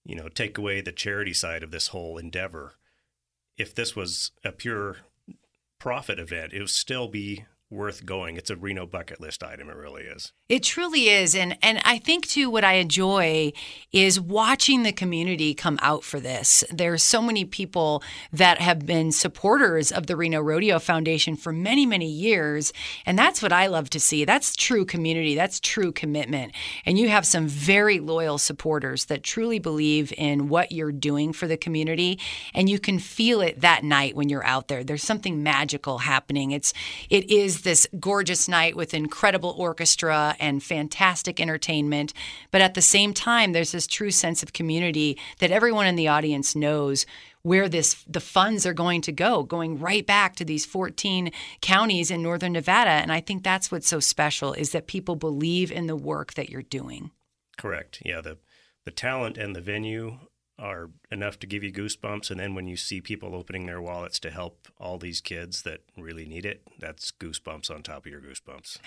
you 0.03 0.15
know, 0.15 0.29
take 0.29 0.57
away 0.57 0.81
the 0.81 0.91
charity 0.91 1.33
side 1.33 1.63
of 1.63 1.71
this 1.71 1.89
whole 1.89 2.17
endeavor, 2.17 2.73
if 3.55 3.75
this 3.75 3.95
was 3.95 4.31
a 4.43 4.51
pure 4.51 4.97
profit 5.79 6.19
event, 6.19 6.53
it 6.53 6.59
would 6.59 6.69
still 6.69 7.07
be 7.07 7.45
worth 7.69 8.05
going. 8.05 8.37
It's 8.37 8.49
a 8.49 8.55
Reno 8.55 8.85
bucket 8.85 9.19
list 9.19 9.43
item. 9.43 9.69
It 9.69 9.75
really 9.75 10.03
is. 10.03 10.31
It 10.47 10.63
truly 10.63 11.09
is. 11.09 11.35
And 11.35 11.57
and 11.61 11.81
I 11.83 11.97
think 11.97 12.25
too 12.25 12.49
what 12.49 12.63
I 12.63 12.73
enjoy 12.73 13.51
is 13.91 14.19
watching 14.19 14.83
the 14.83 14.93
community 14.93 15.53
come 15.53 15.77
out 15.81 16.03
for 16.03 16.19
this. 16.19 16.63
There's 16.71 17.03
so 17.03 17.21
many 17.21 17.43
people 17.43 18.01
that 18.31 18.61
have 18.61 18.85
been 18.85 19.11
supporters 19.11 19.91
of 19.91 20.07
the 20.07 20.15
Reno 20.15 20.39
Rodeo 20.39 20.79
Foundation 20.79 21.35
for 21.35 21.51
many, 21.51 21.85
many 21.85 22.09
years. 22.09 22.71
And 23.05 23.19
that's 23.19 23.41
what 23.41 23.51
I 23.51 23.67
love 23.67 23.89
to 23.91 23.99
see. 23.99 24.23
That's 24.23 24.55
true 24.55 24.85
community. 24.85 25.35
That's 25.35 25.59
true 25.59 25.91
commitment. 25.91 26.53
And 26.85 26.97
you 26.97 27.09
have 27.09 27.25
some 27.25 27.47
very 27.47 27.99
loyal 27.99 28.37
supporters 28.37 29.05
that 29.05 29.23
truly 29.23 29.59
believe 29.59 30.13
in 30.17 30.47
what 30.47 30.71
you're 30.71 30.93
doing 30.93 31.33
for 31.33 31.47
the 31.47 31.57
community. 31.57 32.17
And 32.53 32.69
you 32.69 32.79
can 32.79 32.99
feel 32.99 33.41
it 33.41 33.59
that 33.59 33.83
night 33.83 34.15
when 34.15 34.29
you're 34.29 34.45
out 34.45 34.69
there. 34.69 34.85
There's 34.85 35.03
something 35.03 35.43
magical 35.43 35.97
happening. 35.97 36.51
It's 36.51 36.73
it 37.09 37.29
is 37.29 37.56
this 37.63 37.87
gorgeous 37.99 38.47
night 38.47 38.75
with 38.75 38.93
incredible 38.93 39.55
orchestra 39.57 40.35
and 40.39 40.63
fantastic 40.63 41.39
entertainment. 41.39 42.13
But 42.51 42.61
at 42.61 42.73
the 42.73 42.81
same 42.81 43.13
time, 43.13 43.53
there's 43.53 43.71
this 43.71 43.87
true 43.87 44.11
sense 44.11 44.43
of 44.43 44.53
community 44.53 45.17
that 45.39 45.51
everyone 45.51 45.87
in 45.87 45.95
the 45.95 46.07
audience 46.07 46.55
knows 46.55 47.05
where 47.43 47.69
this 47.69 48.03
the 48.07 48.19
funds 48.19 48.65
are 48.65 48.73
going 48.73 48.99
to 49.01 49.11
go 49.11 49.41
going 49.43 49.79
right 49.79 50.05
back 50.05 50.35
to 50.35 50.43
these 50.43 50.65
14 50.65 51.31
counties 51.61 52.11
in 52.11 52.21
northern 52.21 52.51
Nevada 52.51 52.89
and 52.89 53.11
I 53.11 53.21
think 53.21 53.41
that's 53.41 53.71
what's 53.71 53.87
so 53.87 54.01
special 54.01 54.51
is 54.51 54.71
that 54.71 54.87
people 54.87 55.15
believe 55.15 55.71
in 55.71 55.87
the 55.87 55.95
work 55.95 56.33
that 56.33 56.49
you're 56.49 56.61
doing. 56.61 57.11
Correct. 57.57 58.01
Yeah, 58.03 58.19
the 58.21 58.37
the 58.83 58.91
talent 58.91 59.37
and 59.37 59.55
the 59.55 59.61
venue 59.61 60.17
are 60.59 60.89
enough 61.11 61.39
to 61.39 61.47
give 61.47 61.63
you 61.63 61.71
goosebumps 61.71 62.31
and 62.31 62.39
then 62.39 62.55
when 62.55 62.67
you 62.67 62.75
see 62.75 62.99
people 62.99 63.35
opening 63.35 63.65
their 63.65 63.81
wallets 63.81 64.19
to 64.19 64.31
help 64.31 64.67
all 64.79 64.97
these 64.97 65.21
kids 65.21 65.61
that 65.63 65.81
really 65.95 66.25
need 66.25 66.45
it, 66.45 66.61
that's 66.79 67.11
goosebumps 67.11 67.69
on 67.69 67.83
top 67.83 68.05
of 68.05 68.11
your 68.11 68.21
goosebumps. 68.21 68.77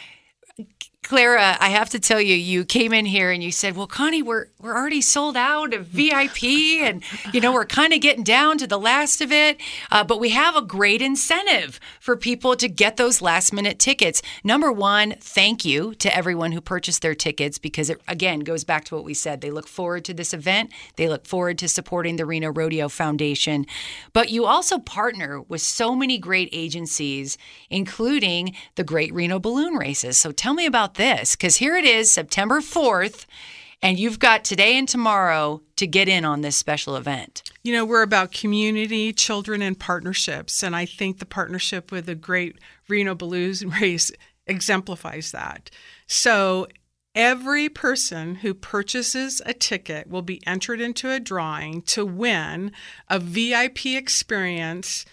Clara, 1.10 1.56
I 1.58 1.70
have 1.70 1.90
to 1.90 1.98
tell 1.98 2.20
you, 2.20 2.36
you 2.36 2.64
came 2.64 2.92
in 2.92 3.04
here 3.04 3.32
and 3.32 3.42
you 3.42 3.50
said, 3.50 3.74
"Well, 3.74 3.88
Connie, 3.88 4.22
we're 4.22 4.46
we're 4.60 4.76
already 4.76 5.00
sold 5.00 5.36
out 5.36 5.74
of 5.74 5.86
VIP, 5.86 6.44
and 6.82 7.02
you 7.32 7.40
know 7.40 7.52
we're 7.52 7.64
kind 7.64 7.92
of 7.92 8.00
getting 8.00 8.22
down 8.22 8.58
to 8.58 8.66
the 8.68 8.78
last 8.78 9.20
of 9.20 9.32
it. 9.32 9.60
Uh, 9.90 10.04
but 10.04 10.20
we 10.20 10.28
have 10.28 10.54
a 10.54 10.62
great 10.62 11.02
incentive 11.02 11.80
for 11.98 12.16
people 12.16 12.54
to 12.54 12.68
get 12.68 12.96
those 12.96 13.20
last 13.20 13.52
minute 13.52 13.80
tickets. 13.80 14.22
Number 14.44 14.70
one, 14.70 15.16
thank 15.18 15.64
you 15.64 15.96
to 15.96 16.16
everyone 16.16 16.52
who 16.52 16.60
purchased 16.60 17.02
their 17.02 17.16
tickets 17.16 17.58
because 17.58 17.90
it 17.90 18.00
again 18.06 18.38
goes 18.38 18.62
back 18.62 18.84
to 18.84 18.94
what 18.94 19.02
we 19.02 19.12
said. 19.12 19.40
They 19.40 19.50
look 19.50 19.66
forward 19.66 20.04
to 20.04 20.14
this 20.14 20.32
event. 20.32 20.70
They 20.94 21.08
look 21.08 21.26
forward 21.26 21.58
to 21.58 21.68
supporting 21.68 22.14
the 22.14 22.26
Reno 22.26 22.52
Rodeo 22.52 22.88
Foundation. 22.88 23.66
But 24.12 24.30
you 24.30 24.46
also 24.46 24.78
partner 24.78 25.40
with 25.40 25.60
so 25.60 25.96
many 25.96 26.18
great 26.18 26.50
agencies, 26.52 27.36
including 27.68 28.54
the 28.76 28.84
Great 28.84 29.12
Reno 29.12 29.40
Balloon 29.40 29.74
Races. 29.74 30.16
So 30.16 30.30
tell 30.30 30.54
me 30.54 30.66
about 30.66 30.99
this 31.00 31.34
because 31.34 31.56
here 31.56 31.74
it 31.76 31.84
is, 31.84 32.12
September 32.12 32.60
4th, 32.60 33.24
and 33.82 33.98
you've 33.98 34.18
got 34.18 34.44
today 34.44 34.76
and 34.76 34.86
tomorrow 34.86 35.62
to 35.76 35.86
get 35.86 36.08
in 36.08 36.24
on 36.26 36.42
this 36.42 36.56
special 36.56 36.94
event. 36.94 37.42
You 37.64 37.72
know, 37.72 37.86
we're 37.86 38.02
about 38.02 38.32
community, 38.32 39.12
children, 39.14 39.62
and 39.62 39.78
partnerships. 39.78 40.62
And 40.62 40.76
I 40.76 40.84
think 40.84 41.18
the 41.18 41.26
partnership 41.26 41.90
with 41.90 42.04
the 42.04 42.14
great 42.14 42.58
Reno 42.88 43.14
Balloon 43.14 43.54
race 43.80 44.12
exemplifies 44.46 45.32
that. 45.32 45.70
So 46.06 46.68
Every 47.14 47.68
person 47.68 48.36
who 48.36 48.54
purchases 48.54 49.42
a 49.44 49.52
ticket 49.52 50.08
will 50.08 50.22
be 50.22 50.46
entered 50.46 50.80
into 50.80 51.10
a 51.10 51.18
drawing 51.18 51.82
to 51.82 52.06
win 52.06 52.70
a 53.08 53.18
VIP 53.18 53.86
experience 53.86 55.04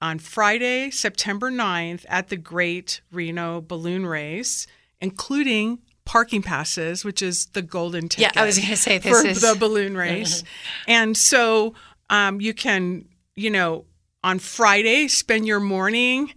on 0.00 0.18
Friday, 0.18 0.90
September 0.90 1.50
9th 1.50 2.06
at 2.08 2.28
the 2.28 2.38
Great 2.38 3.02
Reno 3.12 3.60
Balloon 3.60 4.06
Race, 4.06 4.66
including 5.02 5.80
parking 6.04 6.42
passes, 6.42 7.04
which 7.04 7.20
is 7.20 7.46
the 7.46 7.62
golden 7.62 8.08
ticket. 8.08 8.34
Yeah, 8.34 8.42
I 8.42 8.46
was 8.46 8.56
going 8.56 8.70
to 8.70 8.76
say 8.76 8.98
this 8.98 9.20
for 9.20 9.26
is 9.26 9.42
the 9.42 9.56
balloon 9.58 9.96
race. 9.96 10.42
and 10.88 11.16
so 11.16 11.74
um, 12.08 12.40
you 12.40 12.54
can, 12.54 13.04
you 13.34 13.50
know, 13.50 13.84
on 14.24 14.38
Friday 14.38 15.08
spend 15.08 15.46
your 15.46 15.60
morning, 15.60 16.32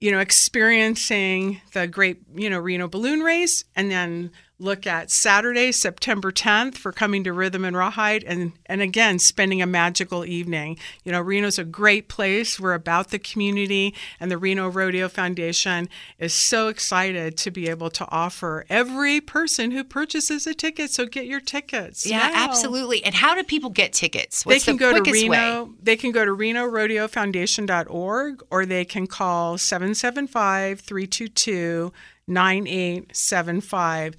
you 0.00 0.10
know, 0.10 0.18
experiencing 0.18 1.60
the 1.74 1.86
great, 1.86 2.18
you 2.34 2.48
know, 2.50 2.58
Reno 2.58 2.88
balloon 2.88 3.20
race, 3.20 3.64
and 3.76 3.90
then 3.90 4.30
look 4.60 4.86
at 4.86 5.10
Saturday, 5.10 5.70
September 5.70 6.32
10th 6.32 6.76
for 6.76 6.90
coming 6.90 7.22
to 7.24 7.32
Rhythm 7.32 7.64
and 7.64 7.76
Rawhide 7.76 8.24
and, 8.24 8.52
and 8.66 8.82
again, 8.82 9.20
spending 9.20 9.62
a 9.62 9.66
magical 9.66 10.24
evening. 10.24 10.78
You 11.04 11.12
know, 11.12 11.20
Reno's 11.20 11.58
a 11.58 11.64
great 11.64 12.08
place. 12.08 12.58
We're 12.58 12.74
about 12.74 13.10
the 13.10 13.20
community, 13.20 13.94
and 14.18 14.30
the 14.30 14.38
Reno 14.38 14.68
Rodeo 14.68 15.08
Foundation 15.08 15.88
is 16.18 16.34
so 16.34 16.68
excited 16.68 17.36
to 17.38 17.50
be 17.50 17.68
able 17.68 17.90
to 17.90 18.06
offer 18.10 18.64
every 18.68 19.20
person 19.20 19.70
who 19.70 19.84
purchases 19.84 20.46
a 20.46 20.54
ticket. 20.54 20.90
So 20.90 21.06
get 21.06 21.26
your 21.26 21.40
tickets. 21.40 22.04
Yeah, 22.04 22.18
now. 22.18 22.48
absolutely. 22.48 23.04
And 23.04 23.14
how 23.14 23.34
do 23.34 23.44
people 23.44 23.70
get 23.70 23.92
tickets? 23.92 24.44
What's 24.44 24.64
they 24.64 24.72
can 24.72 24.76
the 24.76 24.80
go 24.80 25.04
to 25.04 25.10
Reno. 25.10 25.64
way? 25.64 25.70
They 25.82 25.96
can 25.96 26.10
go 26.10 26.24
to 26.24 26.32
RenoRodeoFoundation.org 26.32 28.42
or 28.50 28.66
they 28.66 28.84
can 28.84 29.06
call 29.06 29.56
775 29.56 30.80
322 30.80 31.92
9875. 32.26 34.16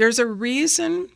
There's 0.00 0.18
a 0.18 0.24
reason 0.24 1.10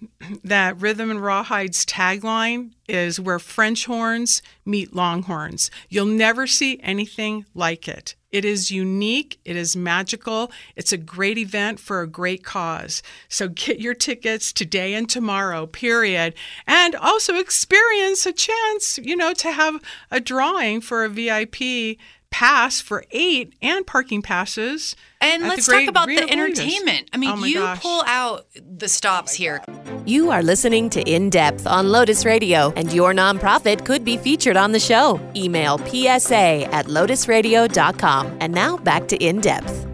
that 0.45 0.79
Rhythm 0.79 1.11
and 1.11 1.21
Rawhide's 1.21 1.87
tagline 1.87 2.73
is 2.87 3.19
where 3.19 3.39
French 3.39 3.87
horns 3.87 4.43
meet 4.67 4.95
longhorns. 4.95 5.71
You'll 5.89 6.05
never 6.05 6.47
see 6.47 6.79
anything 6.83 7.47
like 7.55 7.89
it. 7.89 8.15
It 8.31 8.45
is 8.45 8.71
unique, 8.71 9.41
it 9.43 9.57
is 9.57 9.75
magical, 9.75 10.53
it's 10.77 10.93
a 10.93 10.99
great 10.99 11.39
event 11.39 11.81
for 11.81 12.03
a 12.03 12.07
great 12.07 12.45
cause. 12.45 13.03
So 13.27 13.49
get 13.49 13.81
your 13.81 13.95
tickets 13.95 14.53
today 14.53 14.93
and 14.93 15.09
tomorrow, 15.09 15.65
period. 15.65 16.35
And 16.67 16.95
also 16.95 17.37
experience 17.37 18.27
a 18.27 18.35
chance, 18.35 18.99
you 18.99 19.17
know, 19.17 19.33
to 19.33 19.51
have 19.51 19.81
a 20.11 20.21
drawing 20.21 20.83
for 20.83 21.05
a 21.05 21.09
VIP 21.09 21.97
pass 22.35 22.81
for 22.81 23.05
eight 23.13 23.55
and 23.63 23.87
parking 23.87 24.21
passes. 24.21 24.97
And 25.21 25.45
at 25.45 25.49
let's 25.51 25.67
the 25.67 25.73
talk 25.73 25.89
about 25.89 26.09
Reno 26.09 26.23
the 26.23 26.27
Balloons. 26.27 26.59
entertainment. 26.59 27.09
I 27.13 27.17
mean, 27.17 27.31
Oh 27.31 27.45
you 27.45 27.61
gosh. 27.61 27.81
pull 27.81 28.03
out 28.09 28.47
the 28.61 28.89
stops 28.89 29.33
here. 29.35 29.63
You 30.05 30.33
are 30.33 30.43
listening 30.43 30.91
to 30.91 31.01
In 31.09 31.31
Depth 31.31 31.65
on 31.65 31.93
Lotus 31.93 32.25
Radio, 32.25 32.73
and 32.75 32.93
your 32.93 33.13
nonprofit 33.15 33.85
could 33.87 34.05
be 34.05 34.17
featured 34.17 34.57
on 34.57 34.73
the 34.73 34.81
show. 34.81 35.21
Email 35.37 35.79
psa 35.79 36.65
at 36.73 36.87
lotusradio.com. 36.87 38.37
And 38.41 38.53
now 38.53 38.79
back 38.79 39.07
to 39.09 39.17
In 39.25 39.41
Depth. 39.41 39.87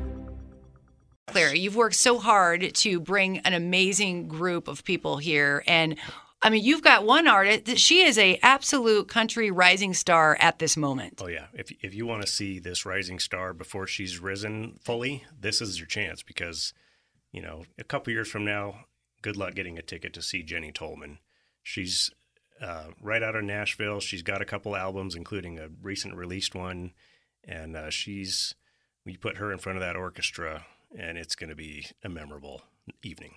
Claire, 1.27 1.55
you've 1.55 1.77
worked 1.77 1.95
so 1.97 2.19
hard 2.19 2.75
to 2.75 3.01
bring 3.01 3.39
an 3.41 3.53
amazing 3.53 4.29
group 4.29 4.67
of 4.67 4.83
people 4.85 5.19
here 5.19 5.63
and 5.67 5.97
I 6.43 6.49
mean, 6.49 6.65
you've 6.65 6.83
got 6.83 7.05
one 7.05 7.29
artist 7.29 7.77
she 7.79 8.03
is 8.03 8.17
a 8.19 8.39
absolute 8.43 9.09
country 9.09 9.51
rising 9.51 9.93
star 9.93 10.37
at 10.41 10.59
this 10.59 10.77
moment. 10.77 11.21
Oh 11.23 11.29
yeah, 11.29 11.47
if 11.53 11.71
if 11.83 11.95
you 11.95 12.07
want 12.07 12.23
to 12.23 12.29
see 12.29 12.59
this 12.59 12.87
rising 12.87 13.19
star 13.19 13.53
before 13.53 13.87
she's 13.87 14.19
risen 14.19 14.79
fully, 14.81 15.25
this 15.39 15.61
is 15.61 15.79
your 15.79 15.87
chance 15.87 16.23
because, 16.23 16.73
you 17.31 17.43
know, 17.43 17.65
a 17.79 17.85
couple 17.85 18.13
years 18.13 18.29
from 18.29 18.45
now, 18.45 18.87
good 19.23 19.37
luck 19.37 19.55
getting 19.55 19.79
a 19.79 19.83
ticket 19.83 20.15
to 20.15 20.23
see 20.23 20.43
Jenny 20.43 20.73
Tolman. 20.73 21.19
She's 21.63 22.11
uh, 22.61 22.89
right 23.03 23.23
out 23.23 23.37
of 23.37 23.45
Nashville. 23.45 24.01
She's 24.01 24.23
got 24.23 24.41
a 24.41 24.47
couple 24.47 24.75
albums, 24.75 25.15
including 25.15 25.59
a 25.59 25.69
recent 25.83 26.15
released 26.15 26.55
one, 26.55 26.93
and 27.45 27.77
uh, 27.77 27.91
she's 27.91 28.55
we 29.05 29.17
put 29.17 29.37
her 29.37 29.53
in 29.53 29.59
front 29.59 29.77
of 29.77 29.83
that 29.83 29.97
orchestra, 29.97 30.65
and 30.97 31.19
it's 31.19 31.35
going 31.35 31.51
to 31.51 31.57
be 31.57 31.87
a 32.03 32.09
memorable 32.09 32.63
evening. 33.03 33.35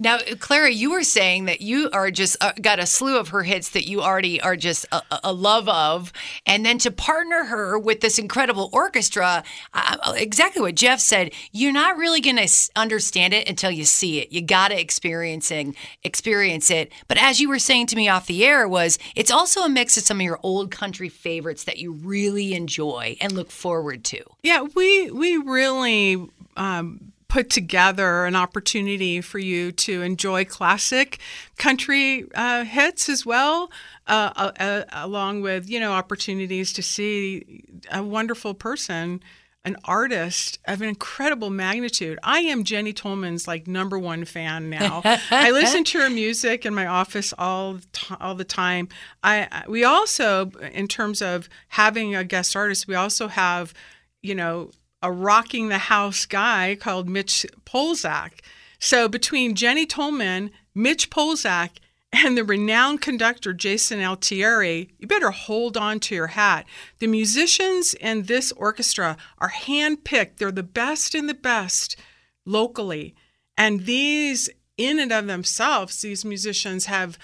Now, 0.00 0.18
Clara, 0.38 0.70
you 0.70 0.90
were 0.90 1.02
saying 1.02 1.44
that 1.44 1.60
you 1.60 1.90
are 1.92 2.10
just 2.10 2.38
uh, 2.40 2.52
got 2.60 2.78
a 2.78 2.86
slew 2.86 3.18
of 3.18 3.28
her 3.28 3.42
hits 3.42 3.68
that 3.70 3.86
you 3.86 4.00
already 4.00 4.40
are 4.40 4.56
just 4.56 4.86
a, 4.90 5.02
a- 5.24 5.32
love 5.32 5.68
of, 5.68 6.10
and 6.46 6.64
then 6.64 6.78
to 6.78 6.90
partner 6.90 7.44
her 7.44 7.78
with 7.78 8.00
this 8.00 8.18
incredible 8.18 8.70
orchestra, 8.72 9.44
uh, 9.74 10.14
exactly 10.16 10.62
what 10.62 10.74
Jeff 10.74 11.00
said. 11.00 11.32
You're 11.52 11.72
not 11.72 11.98
really 11.98 12.22
going 12.22 12.38
to 12.38 12.48
understand 12.76 13.34
it 13.34 13.46
until 13.46 13.70
you 13.70 13.84
see 13.84 14.20
it. 14.20 14.32
You 14.32 14.40
got 14.40 14.68
to 14.68 14.80
experiencing 14.80 15.76
experience 16.02 16.70
it. 16.70 16.90
But 17.06 17.18
as 17.18 17.38
you 17.38 17.50
were 17.50 17.58
saying 17.58 17.88
to 17.88 17.96
me 17.96 18.08
off 18.08 18.26
the 18.26 18.44
air, 18.44 18.66
was 18.66 18.98
it's 19.14 19.30
also 19.30 19.62
a 19.62 19.68
mix 19.68 19.98
of 19.98 20.04
some 20.04 20.18
of 20.18 20.22
your 20.22 20.40
old 20.42 20.70
country 20.70 21.10
favorites 21.10 21.64
that 21.64 21.76
you 21.76 21.92
really 21.92 22.54
enjoy 22.54 23.16
and 23.20 23.32
look 23.32 23.50
forward 23.50 24.02
to. 24.04 24.22
Yeah, 24.42 24.62
we 24.74 25.10
we 25.10 25.36
really 25.36 26.26
um, 26.56 27.12
put 27.30 27.48
together 27.48 28.26
an 28.26 28.34
opportunity 28.34 29.20
for 29.20 29.38
you 29.38 29.70
to 29.70 30.02
enjoy 30.02 30.44
classic 30.44 31.18
country 31.56 32.26
uh, 32.34 32.64
hits 32.64 33.08
as 33.08 33.24
well, 33.24 33.70
uh, 34.08 34.32
uh, 34.36 34.52
uh, 34.60 34.84
along 34.92 35.40
with 35.40 35.70
you 35.70 35.80
know 35.80 35.92
opportunities 35.92 36.72
to 36.74 36.82
see 36.82 37.64
a 37.90 38.02
wonderful 38.02 38.52
person 38.52 39.22
an 39.64 39.76
artist 39.84 40.58
of 40.66 40.80
an 40.80 40.88
incredible 40.88 41.50
magnitude. 41.50 42.18
I 42.22 42.40
am 42.40 42.64
Jenny 42.64 42.94
Tolman's 42.94 43.46
like 43.46 43.66
number 43.66 43.98
one 43.98 44.24
fan 44.24 44.70
now. 44.70 45.02
I 45.30 45.50
listen 45.50 45.84
to 45.84 45.98
her 45.98 46.10
music 46.10 46.64
in 46.64 46.74
my 46.74 46.86
office 46.86 47.34
all 47.36 47.78
all 48.20 48.34
the 48.34 48.44
time. 48.44 48.88
I 49.22 49.64
we 49.68 49.84
also, 49.84 50.50
in 50.72 50.88
terms 50.88 51.20
of 51.20 51.48
having 51.68 52.16
a 52.16 52.24
guest 52.24 52.56
artist, 52.56 52.88
we 52.88 52.94
also 52.94 53.28
have, 53.28 53.74
you 54.22 54.34
know, 54.34 54.70
a 55.02 55.10
rocking 55.10 55.68
the 55.68 55.78
house 55.78 56.26
guy 56.26 56.76
called 56.78 57.08
Mitch 57.08 57.46
Polzak. 57.64 58.40
So 58.78 59.08
between 59.08 59.54
Jenny 59.54 59.86
Tolman, 59.86 60.50
Mitch 60.74 61.10
Polzak, 61.10 61.70
and 62.12 62.36
the 62.36 62.44
renowned 62.44 63.00
conductor 63.00 63.52
Jason 63.52 64.02
Altieri, 64.02 64.90
you 64.98 65.06
better 65.06 65.30
hold 65.30 65.76
on 65.76 66.00
to 66.00 66.14
your 66.14 66.28
hat. 66.28 66.66
The 66.98 67.06
musicians 67.06 67.94
in 67.94 68.24
this 68.24 68.52
orchestra 68.52 69.16
are 69.38 69.50
handpicked. 69.50 70.38
They're 70.38 70.50
the 70.50 70.62
best 70.62 71.14
in 71.14 71.28
the 71.28 71.34
best 71.34 71.96
locally. 72.44 73.14
And 73.56 73.86
these, 73.86 74.50
in 74.76 74.98
and 74.98 75.12
of 75.12 75.26
themselves, 75.26 76.02
these 76.02 76.24
musicians 76.24 76.86
have 76.86 77.18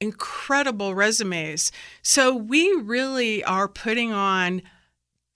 incredible 0.00 0.94
resumes. 0.94 1.70
So 2.02 2.34
we 2.34 2.72
really 2.72 3.44
are 3.44 3.68
putting 3.68 4.12
on 4.12 4.62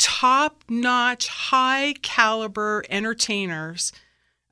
top 0.06 0.62
notch, 0.68 1.26
high 1.26 1.92
caliber 2.00 2.84
entertainers 2.88 3.90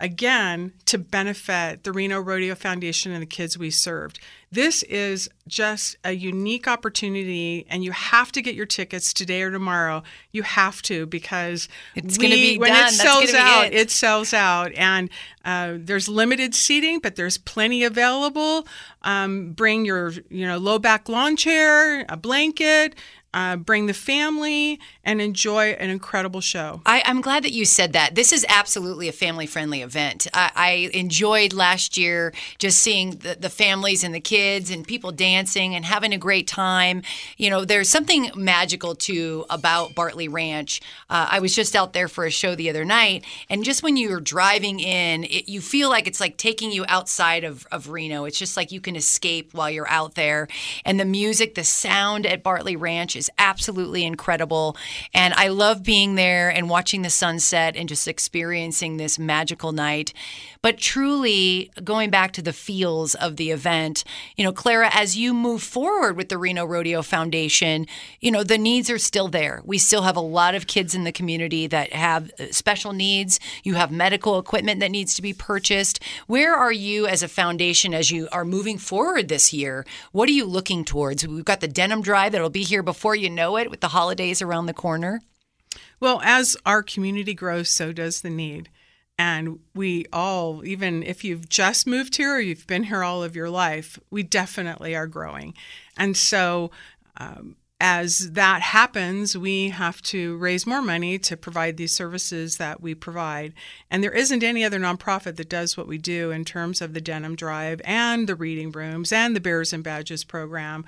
again 0.00 0.72
to 0.86 0.98
benefit 0.98 1.84
the 1.84 1.92
Reno 1.92 2.18
Rodeo 2.18 2.56
Foundation 2.56 3.12
and 3.12 3.22
the 3.22 3.26
kids 3.26 3.56
we 3.56 3.70
served. 3.70 4.18
This 4.50 4.82
is 4.82 5.30
just 5.46 5.94
a 6.02 6.10
unique 6.10 6.66
opportunity, 6.66 7.66
and 7.70 7.84
you 7.84 7.92
have 7.92 8.32
to 8.32 8.42
get 8.42 8.56
your 8.56 8.66
tickets 8.66 9.12
today 9.12 9.42
or 9.42 9.52
tomorrow. 9.52 10.02
You 10.32 10.42
have 10.42 10.82
to 10.82 11.06
because 11.06 11.68
it's 11.94 12.18
going 12.18 12.32
to 12.32 12.36
be 12.36 12.58
when 12.58 12.72
done. 12.72 12.88
it 12.88 12.90
sells 12.90 13.32
out, 13.32 13.66
it. 13.66 13.74
it. 13.74 13.90
sells 13.92 14.34
out, 14.34 14.72
and 14.74 15.08
uh, 15.44 15.74
there's 15.76 16.08
limited 16.08 16.56
seating, 16.56 16.98
but 16.98 17.14
there's 17.14 17.38
plenty 17.38 17.84
available. 17.84 18.66
Um, 19.02 19.52
bring 19.52 19.84
your 19.84 20.10
you 20.30 20.46
know 20.48 20.58
low 20.58 20.80
back 20.80 21.08
lawn 21.08 21.36
chair, 21.36 22.04
a 22.08 22.16
blanket 22.16 22.96
uh, 23.34 23.56
bring 23.56 23.86
the 23.86 23.94
family 23.94 24.80
and 25.04 25.20
enjoy 25.20 25.70
an 25.72 25.90
incredible 25.90 26.40
show. 26.40 26.80
I, 26.86 27.02
am 27.04 27.20
glad 27.20 27.42
that 27.42 27.52
you 27.52 27.64
said 27.64 27.92
that. 27.94 28.14
This 28.14 28.32
is 28.32 28.46
absolutely 28.48 29.08
a 29.08 29.12
family 29.12 29.46
friendly 29.46 29.82
event. 29.82 30.28
I, 30.32 30.52
I, 30.54 30.70
enjoyed 30.94 31.52
last 31.52 31.96
year 31.98 32.32
just 32.58 32.78
seeing 32.78 33.10
the, 33.16 33.36
the, 33.38 33.50
families 33.50 34.04
and 34.04 34.14
the 34.14 34.20
kids 34.20 34.70
and 34.70 34.86
people 34.86 35.12
dancing 35.12 35.74
and 35.74 35.84
having 35.84 36.12
a 36.12 36.18
great 36.18 36.46
time. 36.46 37.02
You 37.36 37.50
know, 37.50 37.64
there's 37.64 37.88
something 37.88 38.30
magical 38.36 38.94
too 38.94 39.44
about 39.50 39.94
Bartley 39.96 40.28
Ranch. 40.28 40.80
Uh, 41.10 41.26
I 41.30 41.40
was 41.40 41.54
just 41.54 41.74
out 41.74 41.92
there 41.92 42.08
for 42.08 42.24
a 42.24 42.30
show 42.30 42.54
the 42.54 42.70
other 42.70 42.84
night, 42.84 43.24
and 43.50 43.64
just 43.64 43.82
when 43.82 43.96
you're 43.96 44.20
driving 44.20 44.78
in, 44.78 45.24
it, 45.24 45.48
you 45.48 45.60
feel 45.60 45.88
like 45.88 46.06
it's 46.06 46.20
like 46.20 46.36
taking 46.36 46.70
you 46.70 46.84
outside 46.88 47.44
of, 47.44 47.66
of 47.72 47.88
Reno. 47.88 48.24
It's 48.24 48.38
just 48.38 48.56
like 48.56 48.70
you 48.70 48.80
can 48.80 48.96
escape 48.96 49.54
while 49.54 49.70
you're 49.70 49.88
out 49.88 50.14
there. 50.14 50.48
And 50.84 51.00
the 51.00 51.04
music, 51.04 51.54
the 51.54 51.64
sound 51.64 52.26
at 52.26 52.42
Bartley 52.42 52.76
Ranch 52.76 53.16
is 53.16 53.24
is 53.24 53.30
absolutely 53.38 54.04
incredible. 54.04 54.76
And 55.12 55.34
I 55.34 55.48
love 55.48 55.82
being 55.82 56.14
there 56.14 56.48
and 56.50 56.68
watching 56.68 57.02
the 57.02 57.10
sunset 57.10 57.76
and 57.76 57.88
just 57.88 58.08
experiencing 58.08 58.96
this 58.96 59.18
magical 59.18 59.72
night. 59.72 60.12
But 60.64 60.78
truly, 60.78 61.70
going 61.84 62.08
back 62.08 62.32
to 62.32 62.40
the 62.40 62.54
feels 62.54 63.14
of 63.14 63.36
the 63.36 63.50
event, 63.50 64.02
you 64.34 64.42
know, 64.42 64.50
Clara, 64.50 64.88
as 64.94 65.14
you 65.14 65.34
move 65.34 65.62
forward 65.62 66.16
with 66.16 66.30
the 66.30 66.38
Reno 66.38 66.64
Rodeo 66.64 67.02
Foundation, 67.02 67.86
you 68.18 68.30
know, 68.30 68.42
the 68.42 68.56
needs 68.56 68.88
are 68.88 68.96
still 68.96 69.28
there. 69.28 69.60
We 69.66 69.76
still 69.76 70.00
have 70.04 70.16
a 70.16 70.20
lot 70.20 70.54
of 70.54 70.66
kids 70.66 70.94
in 70.94 71.04
the 71.04 71.12
community 71.12 71.66
that 71.66 71.92
have 71.92 72.30
uh, 72.40 72.46
special 72.50 72.94
needs. 72.94 73.38
You 73.62 73.74
have 73.74 73.90
medical 73.90 74.38
equipment 74.38 74.80
that 74.80 74.90
needs 74.90 75.12
to 75.16 75.20
be 75.20 75.34
purchased. 75.34 76.02
Where 76.28 76.54
are 76.54 76.72
you 76.72 77.06
as 77.06 77.22
a 77.22 77.28
foundation 77.28 77.92
as 77.92 78.10
you 78.10 78.26
are 78.32 78.46
moving 78.46 78.78
forward 78.78 79.28
this 79.28 79.52
year? 79.52 79.84
What 80.12 80.30
are 80.30 80.32
you 80.32 80.46
looking 80.46 80.86
towards? 80.86 81.28
We've 81.28 81.44
got 81.44 81.60
the 81.60 81.68
denim 81.68 82.00
drive 82.00 82.32
that'll 82.32 82.48
be 82.48 82.62
here 82.62 82.82
before 82.82 83.14
you 83.14 83.28
know 83.28 83.58
it 83.58 83.70
with 83.70 83.82
the 83.82 83.88
holidays 83.88 84.40
around 84.40 84.64
the 84.64 84.72
corner. 84.72 85.20
Well, 86.00 86.22
as 86.24 86.56
our 86.64 86.82
community 86.82 87.34
grows, 87.34 87.68
so 87.68 87.92
does 87.92 88.22
the 88.22 88.30
need. 88.30 88.70
And 89.18 89.60
we 89.74 90.06
all, 90.12 90.64
even 90.64 91.02
if 91.02 91.22
you've 91.22 91.48
just 91.48 91.86
moved 91.86 92.16
here 92.16 92.34
or 92.34 92.40
you've 92.40 92.66
been 92.66 92.84
here 92.84 93.04
all 93.04 93.22
of 93.22 93.36
your 93.36 93.50
life, 93.50 93.98
we 94.10 94.22
definitely 94.22 94.96
are 94.96 95.06
growing. 95.06 95.54
And 95.96 96.16
so, 96.16 96.72
um, 97.16 97.56
as 97.80 98.32
that 98.32 98.62
happens, 98.62 99.36
we 99.36 99.68
have 99.68 100.00
to 100.00 100.36
raise 100.38 100.66
more 100.66 100.80
money 100.80 101.18
to 101.18 101.36
provide 101.36 101.76
these 101.76 101.94
services 101.94 102.56
that 102.56 102.80
we 102.80 102.94
provide. 102.94 103.52
And 103.90 104.02
there 104.02 104.12
isn't 104.12 104.42
any 104.42 104.64
other 104.64 104.78
nonprofit 104.78 105.36
that 105.36 105.48
does 105.48 105.76
what 105.76 105.88
we 105.88 105.98
do 105.98 106.30
in 106.30 106.44
terms 106.44 106.80
of 106.80 106.94
the 106.94 107.00
Denim 107.00 107.36
Drive 107.36 107.82
and 107.84 108.28
the 108.28 108.36
reading 108.36 108.70
rooms 108.70 109.12
and 109.12 109.36
the 109.36 109.40
Bears 109.40 109.72
and 109.72 109.84
Badges 109.84 110.24
program. 110.24 110.84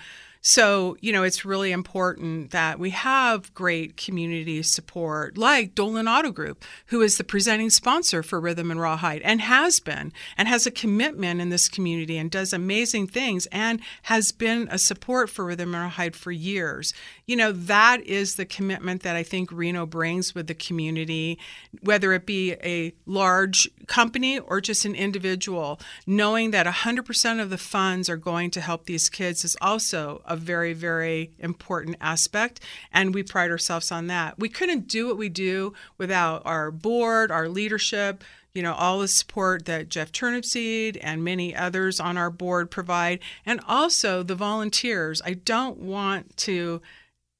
So, 0.48 0.96
you 1.00 1.12
know, 1.12 1.24
it's 1.24 1.44
really 1.44 1.72
important 1.72 2.52
that 2.52 2.78
we 2.78 2.90
have 2.90 3.52
great 3.52 3.96
community 3.96 4.62
support 4.62 5.37
like 5.37 5.74
Dolan 5.74 6.06
Auto 6.06 6.30
Group, 6.30 6.64
who 6.87 7.02
is 7.02 7.18
the 7.18 7.24
presenting 7.24 7.68
sponsor 7.68 8.22
for 8.22 8.38
Rhythm 8.40 8.70
and 8.70 8.80
Rawhide 8.80 9.22
and 9.22 9.40
has 9.40 9.80
been 9.80 10.12
and 10.38 10.46
has 10.46 10.64
a 10.64 10.70
commitment 10.70 11.40
in 11.40 11.48
this 11.48 11.68
community 11.68 12.16
and 12.16 12.30
does 12.30 12.52
amazing 12.52 13.09
things 13.09 13.46
and 13.46 13.80
has 14.02 14.30
been 14.30 14.68
a 14.70 14.78
support 14.78 15.30
for 15.30 15.44
Rhythm 15.44 15.74
and 15.74 15.82
Rawhide 15.82 16.14
for 16.14 16.30
years. 16.30 16.94
You 17.26 17.34
know, 17.34 17.50
that 17.50 18.06
is 18.06 18.36
the 18.36 18.44
commitment 18.44 19.02
that 19.02 19.16
I 19.16 19.24
think 19.24 19.50
Reno 19.50 19.84
brings 19.84 20.32
with 20.32 20.46
the 20.46 20.54
community, 20.54 21.40
whether 21.80 22.12
it 22.12 22.24
be 22.24 22.52
a 22.62 22.94
large 23.04 23.68
company 23.88 24.38
or 24.38 24.60
just 24.60 24.84
an 24.84 24.94
individual, 24.94 25.80
knowing 26.06 26.52
that 26.52 26.66
100% 26.66 27.42
of 27.42 27.50
the 27.50 27.58
funds 27.58 28.08
are 28.08 28.16
going 28.16 28.52
to 28.52 28.60
help 28.60 28.86
these 28.86 29.08
kids 29.08 29.44
is 29.44 29.56
also 29.60 30.22
a 30.24 30.36
very, 30.36 30.72
very 30.72 31.32
important 31.40 31.96
aspect. 32.00 32.60
And 32.92 33.12
we 33.12 33.24
pride 33.24 33.50
ourselves 33.50 33.90
on 33.90 34.06
that. 34.06 34.38
We 34.38 34.48
couldn't 34.48 34.86
do 34.86 35.08
what 35.08 35.18
we 35.18 35.28
do 35.28 35.72
without 35.98 36.42
our 36.44 36.70
board, 36.70 37.32
our 37.32 37.48
leadership, 37.48 38.22
you 38.54 38.62
know, 38.62 38.74
all 38.74 39.00
the 39.00 39.08
support 39.08 39.64
that 39.66 39.88
Jeff 39.88 40.12
Turnipseed 40.12 40.96
and 41.02 41.24
many 41.24 41.56
others 41.56 41.98
on 41.98 42.16
our 42.16 42.30
board 42.30 42.70
provide, 42.70 43.18
and 43.44 43.60
also 43.66 44.22
the 44.22 44.36
volunteers. 44.36 45.20
I 45.24 45.34
don't 45.34 45.78
want 45.78 46.36
to, 46.38 46.80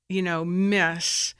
you 0.09 0.23
know, 0.23 0.45
miss 0.45 1.35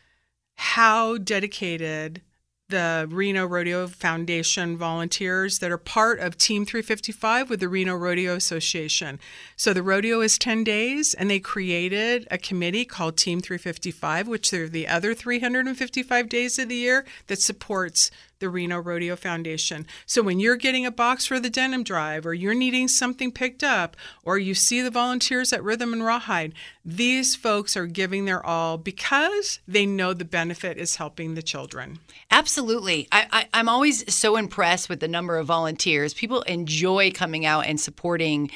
how 0.57 1.19
dedicated 1.19 2.23
the 2.69 3.07
Reno 3.09 3.47
Rodeo 3.47 3.87
Foundation 3.87 4.77
volunteers 4.77 5.61
that 5.61 5.71
are 5.71 5.79
part 5.79 6.19
of 6.19 6.37
Team 6.37 6.65
355 6.65 7.49
with 7.49 7.61
the 7.61 7.69
Reno 7.69 7.95
Rodeo 7.95 8.35
Association. 8.35 9.21
So 9.55 9.73
the 9.73 9.85
rodeo 9.85 10.21
is 10.21 10.37
10 10.37 10.65
days, 10.65 11.15
and 11.15 11.31
they 11.31 11.39
created 11.39 12.27
a 12.29 12.39
committee 12.39 12.85
called 12.85 13.17
Team 13.17 13.41
355, 13.41 14.27
which 14.27 14.53
are 14.53 14.69
the 14.69 14.89
other 14.89 15.15
355 15.15 16.29
days 16.29 16.59
of 16.59 16.69
the 16.69 16.75
year 16.75 17.05
that 17.29 17.41
supports 17.41 18.11
the 18.39 18.49
Reno 18.49 18.79
Rodeo 18.79 19.17
Foundation. 19.17 19.87
So 20.05 20.23
when 20.23 20.41
you're 20.41 20.57
getting 20.57 20.87
a 20.87 20.91
box 20.91 21.27
for 21.27 21.41
the 21.41 21.51
denim 21.51 21.83
drive, 21.83 22.27
or 22.27 22.35
you're 22.35 22.55
needing 22.55 22.89
something 22.89 23.33
picked 23.33 23.65
up, 23.65 23.97
or 24.25 24.39
you 24.39 24.55
see 24.55 24.83
the 24.83 24.91
volunteers 24.91 25.53
at 25.53 25.63
Rhythm 25.63 25.93
and 25.93 26.05
Rawhide, 26.05 26.53
these 26.85 27.35
folks 27.35 27.77
are 27.77 27.87
giving 27.87 28.25
their 28.25 28.45
all 28.45 28.79
because 28.79 29.59
they 29.67 29.87
know 29.87 30.13
the 30.13 30.25
benefit 30.25 30.79
is 30.79 30.97
helping 30.97 31.35
the 31.35 31.43
children. 31.43 31.99
Absolutely. 32.31 33.09
I, 33.11 33.47
am 33.55 33.69
always 33.69 34.13
so 34.13 34.37
impressed 34.37 34.89
with 34.89 35.01
the 35.01 35.09
number 35.09 35.37
of 35.37 35.47
volunteers. 35.47 36.13
People 36.15 36.43
enjoy 36.43 37.11
coming 37.11 37.47
out 37.47 37.67
and 37.67 37.81
supporting 37.81 38.51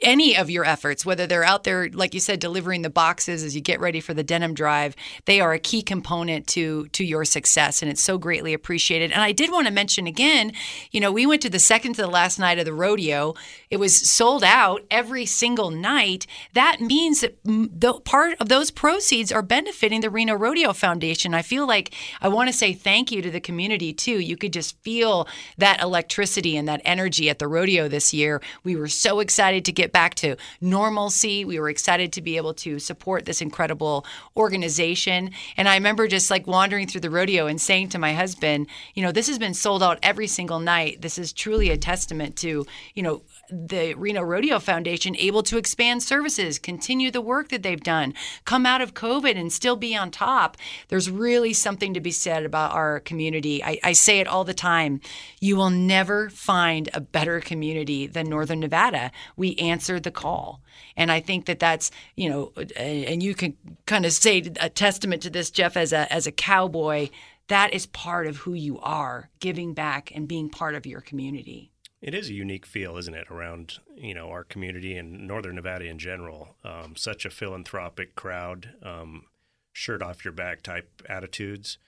any 0.00 0.36
of 0.36 0.48
your 0.48 0.64
efforts, 0.64 1.04
whether 1.04 1.26
they're 1.26 1.44
out 1.44 1.64
there, 1.64 1.90
like 1.90 2.14
you 2.14 2.20
said, 2.20 2.40
delivering 2.40 2.82
the 2.82 2.90
boxes 2.90 3.42
as 3.42 3.54
you 3.54 3.60
get 3.60 3.80
ready 3.80 4.00
for 4.00 4.14
the 4.14 4.22
denim 4.22 4.54
drive. 4.54 4.94
They 5.24 5.40
are 5.40 5.52
a 5.52 5.58
key 5.58 5.82
component 5.82 6.46
to 6.48 6.86
to 6.88 7.04
your 7.04 7.24
success, 7.24 7.82
and 7.82 7.90
it's 7.90 8.02
so 8.02 8.16
greatly 8.18 8.54
appreciated. 8.54 9.12
And 9.16 9.22
I 9.22 9.32
did 9.32 9.50
want 9.50 9.66
to 9.66 9.72
mention 9.72 10.06
again, 10.06 10.52
you 10.90 11.00
know, 11.00 11.10
we 11.10 11.24
went 11.24 11.40
to 11.40 11.48
the 11.48 11.58
second 11.58 11.94
to 11.94 12.02
the 12.02 12.06
last 12.06 12.38
night 12.38 12.58
of 12.58 12.66
the 12.66 12.74
rodeo. 12.74 13.34
It 13.70 13.78
was 13.78 13.96
sold 13.96 14.44
out 14.44 14.82
every 14.90 15.24
single 15.24 15.70
night. 15.70 16.26
That 16.52 16.82
means 16.82 17.22
that 17.22 17.38
the 17.42 17.94
part 17.94 18.38
of 18.40 18.50
those 18.50 18.70
proceeds 18.70 19.32
are 19.32 19.40
benefiting 19.40 20.02
the 20.02 20.10
Reno 20.10 20.34
Rodeo 20.34 20.74
Foundation. 20.74 21.32
I 21.32 21.40
feel 21.40 21.66
like 21.66 21.94
I 22.20 22.28
want 22.28 22.50
to 22.50 22.52
say 22.52 22.74
thank 22.74 23.10
you 23.10 23.22
to 23.22 23.30
the 23.30 23.40
community 23.40 23.94
too. 23.94 24.20
You 24.20 24.36
could 24.36 24.52
just 24.52 24.78
feel 24.82 25.26
that 25.56 25.80
electricity 25.80 26.54
and 26.54 26.68
that 26.68 26.82
energy 26.84 27.30
at 27.30 27.38
the 27.38 27.48
rodeo 27.48 27.88
this 27.88 28.12
year. 28.12 28.42
We 28.64 28.76
were 28.76 28.86
so 28.86 29.20
excited 29.20 29.64
to 29.64 29.72
get 29.72 29.92
back 29.92 30.14
to 30.16 30.36
normalcy. 30.60 31.42
We 31.42 31.58
were 31.58 31.70
excited 31.70 32.12
to 32.12 32.20
be 32.20 32.36
able 32.36 32.52
to 32.52 32.78
support 32.78 33.24
this 33.24 33.40
incredible 33.40 34.04
organization. 34.36 35.30
And 35.56 35.70
I 35.70 35.74
remember 35.76 36.06
just 36.06 36.30
like 36.30 36.46
wandering 36.46 36.86
through 36.86 37.00
the 37.00 37.08
rodeo 37.08 37.46
and 37.46 37.58
saying 37.58 37.88
to 37.88 37.98
my 37.98 38.12
husband, 38.12 38.66
you 38.92 39.02
know, 39.02 39.05
know, 39.06 39.12
this 39.12 39.28
has 39.28 39.38
been 39.38 39.54
sold 39.54 39.82
out 39.82 39.98
every 40.02 40.26
single 40.26 40.58
night. 40.58 41.00
This 41.00 41.18
is 41.18 41.32
truly 41.32 41.70
a 41.70 41.76
testament 41.76 42.36
to, 42.36 42.66
you 42.94 43.02
know, 43.02 43.22
the 43.50 43.94
Reno 43.94 44.22
Rodeo 44.22 44.58
Foundation 44.58 45.16
able 45.16 45.42
to 45.44 45.56
expand 45.56 46.02
services, 46.02 46.58
continue 46.58 47.10
the 47.10 47.20
work 47.20 47.48
that 47.48 47.62
they've 47.62 47.82
done, 47.82 48.12
come 48.44 48.66
out 48.66 48.80
of 48.80 48.94
COVID 48.94 49.36
and 49.36 49.52
still 49.52 49.76
be 49.76 49.96
on 49.96 50.10
top. 50.10 50.56
There's 50.88 51.10
really 51.10 51.52
something 51.52 51.94
to 51.94 52.00
be 52.00 52.10
said 52.10 52.44
about 52.44 52.72
our 52.72 53.00
community. 53.00 53.62
I, 53.62 53.78
I 53.82 53.92
say 53.92 54.18
it 54.18 54.26
all 54.26 54.44
the 54.44 54.54
time. 54.54 55.00
You 55.40 55.56
will 55.56 55.70
never 55.70 56.28
find 56.28 56.88
a 56.92 57.00
better 57.00 57.40
community 57.40 58.06
than 58.06 58.28
Northern 58.28 58.60
Nevada. 58.60 59.12
We 59.36 59.54
answered 59.56 60.02
the 60.02 60.10
call. 60.10 60.60
And 60.96 61.12
I 61.12 61.20
think 61.20 61.46
that 61.46 61.58
that's, 61.58 61.90
you 62.16 62.28
know, 62.28 62.52
and 62.76 63.22
you 63.22 63.34
can 63.34 63.56
kind 63.86 64.04
of 64.04 64.12
say 64.12 64.38
a 64.60 64.68
testament 64.68 65.22
to 65.22 65.30
this, 65.30 65.50
Jeff, 65.50 65.76
as 65.76 65.92
a, 65.92 66.12
as 66.12 66.26
a 66.26 66.32
cowboy. 66.32 67.10
That 67.48 67.72
is 67.72 67.86
part 67.86 68.26
of 68.26 68.38
who 68.38 68.54
you 68.54 68.78
are, 68.80 69.30
giving 69.40 69.72
back 69.72 70.10
and 70.14 70.26
being 70.26 70.48
part 70.48 70.74
of 70.74 70.86
your 70.86 71.00
community. 71.00 71.70
It 72.02 72.14
is 72.14 72.28
a 72.28 72.34
unique 72.34 72.66
feel, 72.66 72.96
isn't 72.98 73.14
it, 73.14 73.30
around 73.30 73.78
you 73.96 74.14
know 74.14 74.28
our 74.30 74.44
community 74.44 74.96
and 74.96 75.26
Northern 75.26 75.56
Nevada 75.56 75.86
in 75.86 75.98
general. 75.98 76.56
Um, 76.64 76.94
such 76.96 77.24
a 77.24 77.30
philanthropic 77.30 78.14
crowd, 78.14 78.70
um, 78.82 79.24
shirt 79.72 80.02
off 80.02 80.24
your 80.24 80.32
back 80.32 80.62
type 80.62 81.02
attitudes, 81.08 81.78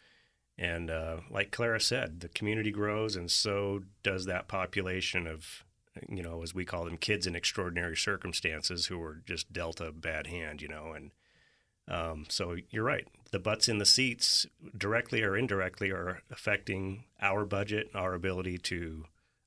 and 0.56 0.90
uh, 0.90 1.18
like 1.30 1.50
Clara 1.50 1.80
said, 1.80 2.20
the 2.20 2.28
community 2.28 2.70
grows, 2.70 3.16
and 3.16 3.30
so 3.30 3.82
does 4.02 4.24
that 4.26 4.48
population 4.48 5.26
of 5.26 5.64
you 6.08 6.22
know 6.22 6.42
as 6.42 6.54
we 6.54 6.64
call 6.64 6.84
them 6.84 6.96
kids 6.96 7.26
in 7.26 7.36
extraordinary 7.36 7.96
circumstances 7.96 8.86
who 8.86 8.98
were 8.98 9.22
just 9.26 9.52
dealt 9.52 9.80
a 9.80 9.92
bad 9.92 10.26
hand, 10.26 10.62
you 10.62 10.68
know, 10.68 10.92
and 10.92 11.10
um, 11.88 12.26
so 12.28 12.56
you're 12.70 12.84
right. 12.84 13.06
The 13.30 13.38
butts 13.38 13.68
in 13.68 13.78
the 13.78 13.86
seats, 13.86 14.46
directly 14.76 15.22
or 15.22 15.36
indirectly, 15.36 15.90
are 15.90 16.22
affecting 16.30 17.04
our 17.20 17.44
budget, 17.44 17.90
our 17.94 18.14
ability 18.14 18.58
to 18.58 19.04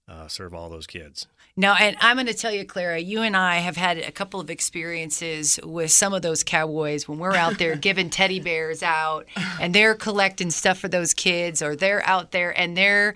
uh, 0.07 0.27
serve 0.27 0.53
all 0.53 0.69
those 0.69 0.87
kids. 0.87 1.27
No, 1.57 1.73
and 1.73 1.97
I'm 1.99 2.15
going 2.15 2.27
to 2.27 2.33
tell 2.33 2.51
you, 2.51 2.65
Clara, 2.65 2.99
you 2.99 3.21
and 3.21 3.35
I 3.35 3.57
have 3.57 3.75
had 3.75 3.97
a 3.97 4.11
couple 4.11 4.39
of 4.39 4.49
experiences 4.49 5.59
with 5.63 5.91
some 5.91 6.13
of 6.13 6.21
those 6.21 6.43
cowboys 6.43 7.07
when 7.07 7.19
we're 7.19 7.35
out 7.35 7.57
there 7.57 7.75
giving 7.77 8.09
teddy 8.09 8.39
bears 8.39 8.81
out 8.81 9.25
and 9.59 9.73
they're 9.73 9.95
collecting 9.95 10.49
stuff 10.49 10.77
for 10.77 10.87
those 10.87 11.13
kids 11.13 11.61
or 11.61 11.75
they're 11.75 12.05
out 12.07 12.31
there 12.31 12.57
and 12.57 12.77
they're 12.77 13.15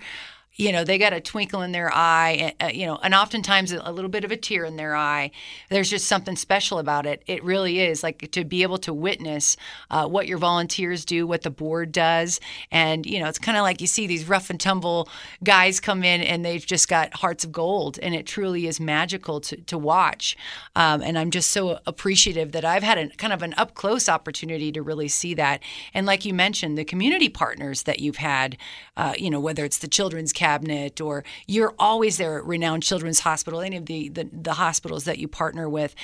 you 0.56 0.72
know 0.72 0.84
they 0.84 0.98
got 0.98 1.12
a 1.12 1.20
twinkle 1.20 1.62
in 1.62 1.72
their 1.72 1.92
eye 1.92 2.54
uh, 2.60 2.66
you 2.66 2.86
know 2.86 2.98
and 3.02 3.14
oftentimes 3.14 3.72
a 3.72 3.92
little 3.92 4.10
bit 4.10 4.24
of 4.24 4.32
a 4.32 4.36
tear 4.36 4.64
in 4.64 4.76
their 4.76 4.96
eye. 4.96 5.30
There's 5.68 5.90
just 5.90 6.06
something 6.06 6.36
special 6.36 6.78
about 6.78 7.06
it. 7.06 7.22
It 7.26 7.44
really 7.44 7.80
is 7.80 8.02
like 8.02 8.30
to 8.32 8.44
be 8.44 8.62
able 8.62 8.78
to 8.78 8.92
witness 8.92 9.56
uh, 9.90 10.06
what 10.06 10.26
your 10.26 10.38
volunteers 10.38 11.04
do 11.04 11.26
what 11.26 11.42
the 11.42 11.50
board 11.50 11.92
does. 11.92 12.40
And 12.70 13.06
you 13.06 13.20
know 13.20 13.28
it's 13.28 13.38
kind 13.38 13.56
of 13.56 13.62
like 13.62 13.80
you 13.80 13.86
see 13.86 14.06
these 14.06 14.28
rough 14.28 14.50
and 14.50 14.60
tumble 14.60 15.08
guys 15.44 15.80
come 15.80 16.02
in 16.02 16.22
and 16.22 16.44
they've 16.44 16.64
just 16.64 16.88
got 16.88 17.14
hearts 17.14 17.44
of 17.44 17.52
gold. 17.52 17.98
And 18.02 18.14
it 18.14 18.26
truly 18.26 18.66
is 18.66 18.80
magical 18.80 19.40
to, 19.42 19.56
to 19.56 19.78
watch. 19.78 20.36
Um, 20.74 21.02
and 21.02 21.18
i'm 21.18 21.30
just 21.30 21.50
so 21.50 21.78
appreciative 21.86 22.52
that 22.52 22.64
i've 22.64 22.82
had 22.82 22.98
a 22.98 23.08
kind 23.10 23.32
of 23.32 23.42
an 23.42 23.54
up 23.56 23.74
close 23.74 24.08
opportunity 24.08 24.72
to 24.72 24.82
really 24.82 25.08
see 25.08 25.34
that. 25.34 25.62
And 25.94 26.06
like 26.06 26.24
you 26.24 26.34
mentioned 26.34 26.78
the 26.78 26.84
community 26.84 27.28
partners 27.28 27.84
that 27.84 28.00
you've 28.00 28.16
had 28.16 28.56
uh, 28.96 29.14
you 29.16 29.30
know 29.30 29.40
whether 29.40 29.64
it's 29.64 29.78
the 29.78 29.88
children's 29.88 30.32
cabinet 30.46 31.00
or 31.00 31.24
you're 31.48 31.74
always 31.76 32.18
there 32.18 32.38
at 32.38 32.44
Renown 32.44 32.80
Children's 32.80 33.20
Hospital, 33.20 33.60
any 33.60 33.76
of 33.76 33.86
the, 33.86 34.08
the, 34.10 34.28
the 34.32 34.52
hospitals 34.54 35.04
that 35.04 35.18
you 35.18 35.26
partner 35.26 35.68
with, 35.68 35.94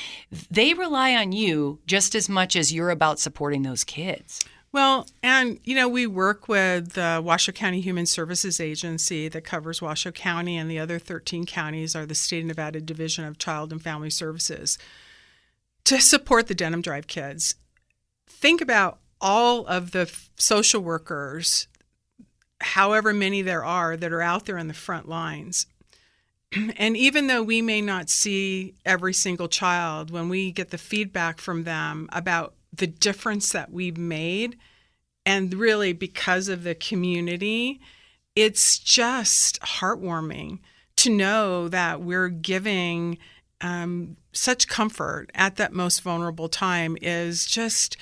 they 0.50 0.74
rely 0.74 1.14
on 1.14 1.30
you 1.30 1.78
just 1.86 2.16
as 2.16 2.28
much 2.28 2.56
as 2.56 2.72
you're 2.72 2.90
about 2.90 3.20
supporting 3.20 3.62
those 3.62 3.84
kids. 3.84 4.44
Well, 4.72 5.06
and 5.22 5.60
you 5.62 5.76
know, 5.76 5.88
we 5.88 6.06
work 6.08 6.48
with 6.48 6.94
the 6.94 7.20
Washoe 7.22 7.52
County 7.52 7.80
Human 7.80 8.06
Services 8.06 8.58
Agency 8.58 9.28
that 9.28 9.44
covers 9.44 9.80
Washoe 9.80 10.10
County, 10.12 10.56
and 10.56 10.68
the 10.68 10.78
other 10.78 10.98
13 10.98 11.46
counties 11.46 11.94
are 11.94 12.06
the 12.06 12.14
State 12.14 12.40
of 12.40 12.46
Nevada 12.46 12.80
Division 12.80 13.24
of 13.24 13.38
Child 13.38 13.70
and 13.70 13.82
Family 13.82 14.10
Services 14.10 14.76
to 15.84 16.00
support 16.00 16.48
the 16.48 16.54
Denim 16.54 16.80
Drive 16.80 17.06
kids. 17.06 17.54
Think 18.26 18.60
about 18.60 18.98
all 19.20 19.66
of 19.66 19.92
the 19.92 20.12
social 20.36 20.80
workers 20.80 21.68
however 22.62 23.12
many 23.12 23.42
there 23.42 23.64
are 23.64 23.96
that 23.96 24.12
are 24.12 24.22
out 24.22 24.46
there 24.46 24.58
on 24.58 24.68
the 24.68 24.74
front 24.74 25.08
lines. 25.08 25.66
And 26.76 26.96
even 26.98 27.28
though 27.28 27.42
we 27.42 27.62
may 27.62 27.80
not 27.80 28.10
see 28.10 28.74
every 28.84 29.14
single 29.14 29.48
child, 29.48 30.10
when 30.10 30.28
we 30.28 30.52
get 30.52 30.70
the 30.70 30.76
feedback 30.76 31.38
from 31.38 31.64
them 31.64 32.10
about 32.12 32.54
the 32.72 32.86
difference 32.86 33.52
that 33.52 33.72
we've 33.72 33.96
made, 33.96 34.58
and 35.24 35.54
really 35.54 35.92
because 35.92 36.48
of 36.48 36.62
the 36.62 36.74
community, 36.74 37.80
it's 38.34 38.78
just 38.78 39.60
heartwarming 39.60 40.58
to 40.96 41.10
know 41.10 41.68
that 41.68 42.02
we're 42.02 42.28
giving 42.28 43.18
um, 43.60 44.16
such 44.32 44.68
comfort 44.68 45.30
at 45.34 45.56
that 45.56 45.72
most 45.72 46.02
vulnerable 46.02 46.48
time 46.48 46.96
is 47.00 47.46
just 47.46 47.96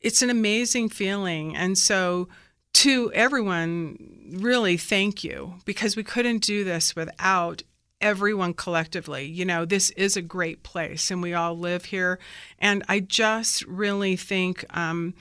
it's 0.00 0.22
an 0.22 0.30
amazing 0.30 0.88
feeling 0.88 1.56
and 1.56 1.78
so 1.78 2.28
to 2.74 3.10
everyone, 3.12 3.96
really 4.32 4.76
thank 4.76 5.24
you 5.24 5.54
because 5.64 5.96
we 5.96 6.04
couldn't 6.04 6.42
do 6.42 6.64
this 6.64 6.94
without 6.94 7.62
everyone 8.00 8.52
collectively. 8.52 9.24
You 9.24 9.44
know, 9.44 9.64
this 9.64 9.90
is 9.90 10.16
a 10.16 10.22
great 10.22 10.62
place 10.62 11.10
and 11.10 11.22
we 11.22 11.32
all 11.32 11.58
live 11.58 11.86
here. 11.86 12.18
And 12.58 12.82
I 12.88 13.00
just 13.00 13.64
really 13.64 14.16
think 14.16 14.64
um, 14.76 15.14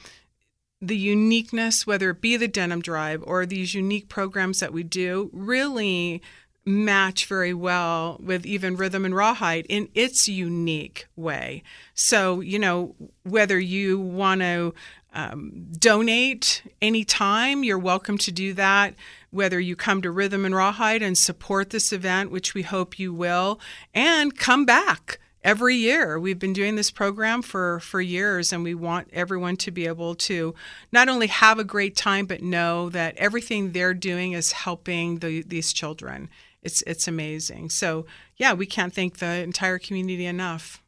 the 0.81 0.97
uniqueness, 0.97 1.87
whether 1.87 2.09
it 2.09 2.21
be 2.21 2.35
the 2.35 2.47
Denim 2.47 2.81
Drive 2.81 3.23
or 3.25 3.45
these 3.45 3.73
unique 3.73 4.09
programs 4.09 4.59
that 4.59 4.73
we 4.73 4.83
do, 4.83 5.29
really 5.31 6.21
match 6.65 7.25
very 7.25 7.53
well 7.53 8.19
with 8.23 8.45
even 8.45 8.75
Rhythm 8.75 9.05
and 9.05 9.15
Rawhide 9.15 9.65
in 9.67 9.89
its 9.93 10.27
unique 10.27 11.07
way. 11.15 11.63
So, 11.93 12.39
you 12.39 12.57
know, 12.57 12.95
whether 13.23 13.59
you 13.59 13.99
want 13.99 14.41
to 14.41 14.73
um, 15.13 15.67
donate 15.77 16.63
anytime. 16.81 17.63
You're 17.63 17.79
welcome 17.79 18.17
to 18.19 18.31
do 18.31 18.53
that, 18.53 18.95
whether 19.31 19.59
you 19.59 19.75
come 19.75 20.01
to 20.01 20.11
Rhythm 20.11 20.45
and 20.45 20.55
Rawhide 20.55 21.01
and 21.01 21.17
support 21.17 21.69
this 21.69 21.93
event, 21.93 22.31
which 22.31 22.53
we 22.53 22.63
hope 22.63 22.99
you 22.99 23.13
will, 23.13 23.59
and 23.93 24.37
come 24.37 24.65
back 24.65 25.19
every 25.43 25.75
year. 25.75 26.19
We've 26.19 26.39
been 26.39 26.53
doing 26.53 26.75
this 26.75 26.89
program 26.89 27.41
for, 27.41 27.79
for 27.81 28.01
years, 28.01 28.53
and 28.53 28.63
we 28.63 28.73
want 28.73 29.09
everyone 29.13 29.57
to 29.57 29.71
be 29.71 29.85
able 29.87 30.15
to 30.15 30.55
not 30.91 31.09
only 31.09 31.27
have 31.27 31.59
a 31.59 31.63
great 31.63 31.95
time, 31.95 32.25
but 32.25 32.41
know 32.41 32.89
that 32.89 33.15
everything 33.17 33.71
they're 33.71 33.93
doing 33.93 34.31
is 34.31 34.53
helping 34.53 35.19
the, 35.19 35.43
these 35.43 35.73
children. 35.73 36.29
It's, 36.63 36.81
it's 36.83 37.07
amazing. 37.07 37.69
So, 37.69 38.05
yeah, 38.37 38.53
we 38.53 38.65
can't 38.65 38.93
thank 38.93 39.17
the 39.17 39.43
entire 39.43 39.79
community 39.79 40.25
enough. 40.25 40.81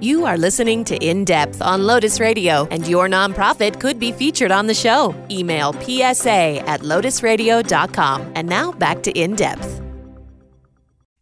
You 0.00 0.24
are 0.24 0.38
listening 0.38 0.84
to 0.84 0.96
In 0.96 1.24
Depth 1.24 1.60
on 1.60 1.86
Lotus 1.86 2.20
Radio, 2.20 2.66
and 2.70 2.86
your 2.86 3.08
nonprofit 3.08 3.80
could 3.80 3.98
be 3.98 4.12
featured 4.12 4.50
on 4.50 4.66
the 4.66 4.74
show. 4.74 5.14
Email 5.30 5.72
psa 5.72 6.60
at 6.60 6.80
lotusradio.com. 6.80 8.32
And 8.34 8.48
now 8.48 8.72
back 8.72 9.02
to 9.02 9.12
In 9.12 9.36
Depth. 9.36 9.82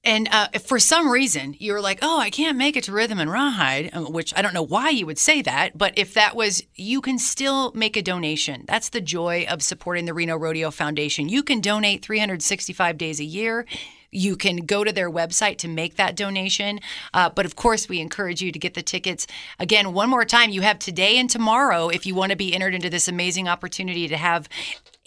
And 0.04 0.28
uh, 0.30 0.48
if 0.54 0.62
for 0.62 0.78
some 0.78 1.10
reason 1.10 1.54
you're 1.58 1.82
like, 1.82 1.98
oh, 2.02 2.18
I 2.18 2.30
can't 2.30 2.56
make 2.56 2.76
it 2.76 2.84
to 2.84 2.92
Rhythm 2.92 3.18
and 3.18 3.30
Rawhide, 3.30 3.90
um, 3.92 4.12
which 4.12 4.32
I 4.36 4.42
don't 4.42 4.54
know 4.54 4.62
why 4.62 4.90
you 4.90 5.04
would 5.04 5.18
say 5.18 5.42
that, 5.42 5.76
but 5.76 5.92
if 5.98 6.14
that 6.14 6.34
was, 6.34 6.62
you 6.74 7.00
can 7.00 7.18
still 7.18 7.72
make 7.74 7.96
a 7.96 8.02
donation. 8.02 8.64
That's 8.66 8.88
the 8.88 9.00
joy 9.00 9.44
of 9.50 9.62
supporting 9.62 10.06
the 10.06 10.14
Reno 10.14 10.36
Rodeo 10.36 10.70
Foundation. 10.70 11.28
You 11.28 11.42
can 11.42 11.60
donate 11.60 12.02
365 12.04 12.96
days 12.96 13.20
a 13.20 13.24
year. 13.24 13.66
You 14.10 14.36
can 14.36 14.58
go 14.58 14.84
to 14.84 14.92
their 14.92 15.10
website 15.10 15.58
to 15.58 15.68
make 15.68 15.96
that 15.96 16.16
donation. 16.16 16.80
Uh, 17.12 17.28
but 17.30 17.46
of 17.46 17.56
course, 17.56 17.88
we 17.88 18.00
encourage 18.00 18.40
you 18.40 18.52
to 18.52 18.58
get 18.58 18.74
the 18.74 18.82
tickets. 18.82 19.26
Again, 19.58 19.92
one 19.92 20.08
more 20.10 20.24
time, 20.24 20.50
you 20.50 20.62
have 20.62 20.78
today 20.78 21.18
and 21.18 21.28
tomorrow 21.28 21.88
if 21.88 22.06
you 22.06 22.14
want 22.14 22.30
to 22.30 22.36
be 22.36 22.54
entered 22.54 22.74
into 22.74 22.90
this 22.90 23.08
amazing 23.08 23.48
opportunity 23.48 24.08
to 24.08 24.16
have 24.16 24.48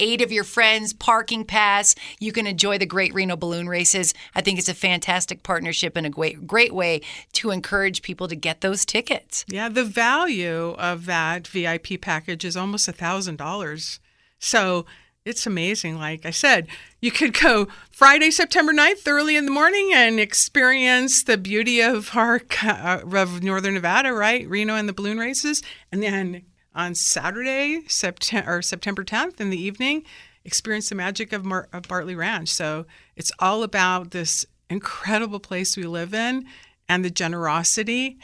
eight 0.02 0.22
of 0.22 0.32
your 0.32 0.44
friends, 0.44 0.94
parking 0.94 1.46
pass. 1.46 1.96
You 2.20 2.32
can 2.32 2.48
enjoy 2.48 2.78
the 2.78 2.86
Great 2.86 3.14
Reno 3.14 3.38
Balloon 3.38 3.70
Races. 3.70 4.14
I 4.36 4.42
think 4.42 4.60
it's 4.60 4.70
a 4.70 4.74
fantastic 4.74 5.44
partnership 5.44 5.96
and 5.96 6.06
a 6.06 6.10
great, 6.10 6.48
great 6.48 6.74
way 6.74 7.02
to 7.34 7.52
encourage 7.52 8.02
people 8.02 8.28
to 8.28 8.36
get 8.36 8.62
those 8.62 8.84
tickets. 8.84 9.46
Yeah, 9.48 9.70
the 9.70 9.86
value 9.86 10.72
of 10.72 11.06
that 11.06 11.48
VIP 11.48 12.02
package 12.02 12.44
is 12.44 12.58
almost 12.58 12.88
a 12.88 12.94
thousand 12.94 13.38
dollars. 13.38 14.00
So 14.40 14.86
it's 15.26 15.46
amazing. 15.46 15.98
Like 15.98 16.26
I 16.26 16.32
said, 16.32 16.68
you 17.00 17.12
could 17.12 17.40
go 17.40 17.68
Friday, 17.92 18.32
September 18.32 18.74
9th, 18.74 19.08
early 19.08 19.36
in 19.36 19.46
the 19.46 19.52
morning 19.52 19.92
and 19.94 20.20
experience 20.20 21.24
the 21.24 21.38
beauty 21.38 21.82
of 21.82 22.16
our 22.16 22.42
uh, 22.64 23.02
of 23.14 23.44
Northern 23.44 23.76
Nevada, 23.76 24.14
right? 24.14 24.48
Reno 24.50 24.76
and 24.76 24.90
the 24.90 24.94
balloon 24.94 25.20
races. 25.20 25.62
And 25.92 26.02
then 26.02 26.44
on 26.74 26.96
Saturday, 26.96 27.84
September, 27.88 28.52
or 28.52 28.62
September 28.62 29.04
10th 29.04 29.40
in 29.40 29.52
the 29.52 29.62
evening, 29.62 30.04
experience 30.44 30.90
the 30.90 30.96
magic 30.96 31.34
of, 31.34 31.46
Mar- 31.46 31.70
of 31.72 31.84
Bartley 31.84 32.16
Ranch. 32.16 32.50
So 32.50 32.86
it's 33.16 33.32
all 33.38 33.62
about 33.62 34.12
this 34.12 34.46
incredible 34.70 35.40
place 35.40 35.78
we 35.78 35.84
live 35.84 36.14
in 36.14 36.46
and 36.90 37.06
the 37.06 37.12
generosity 37.12 38.18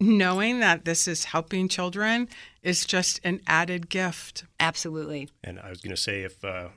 knowing 0.00 0.60
that 0.60 0.84
this 0.84 1.06
is 1.06 1.26
helping 1.26 1.68
children 1.68 2.28
is 2.62 2.84
just 2.84 3.20
an 3.24 3.40
added 3.46 3.88
gift. 3.88 4.44
Absolutely. 4.60 5.28
And 5.42 5.58
I 5.58 5.70
was 5.70 5.80
going 5.80 5.94
to 5.94 6.00
say, 6.00 6.22
if 6.22 6.44
uh, 6.44 6.68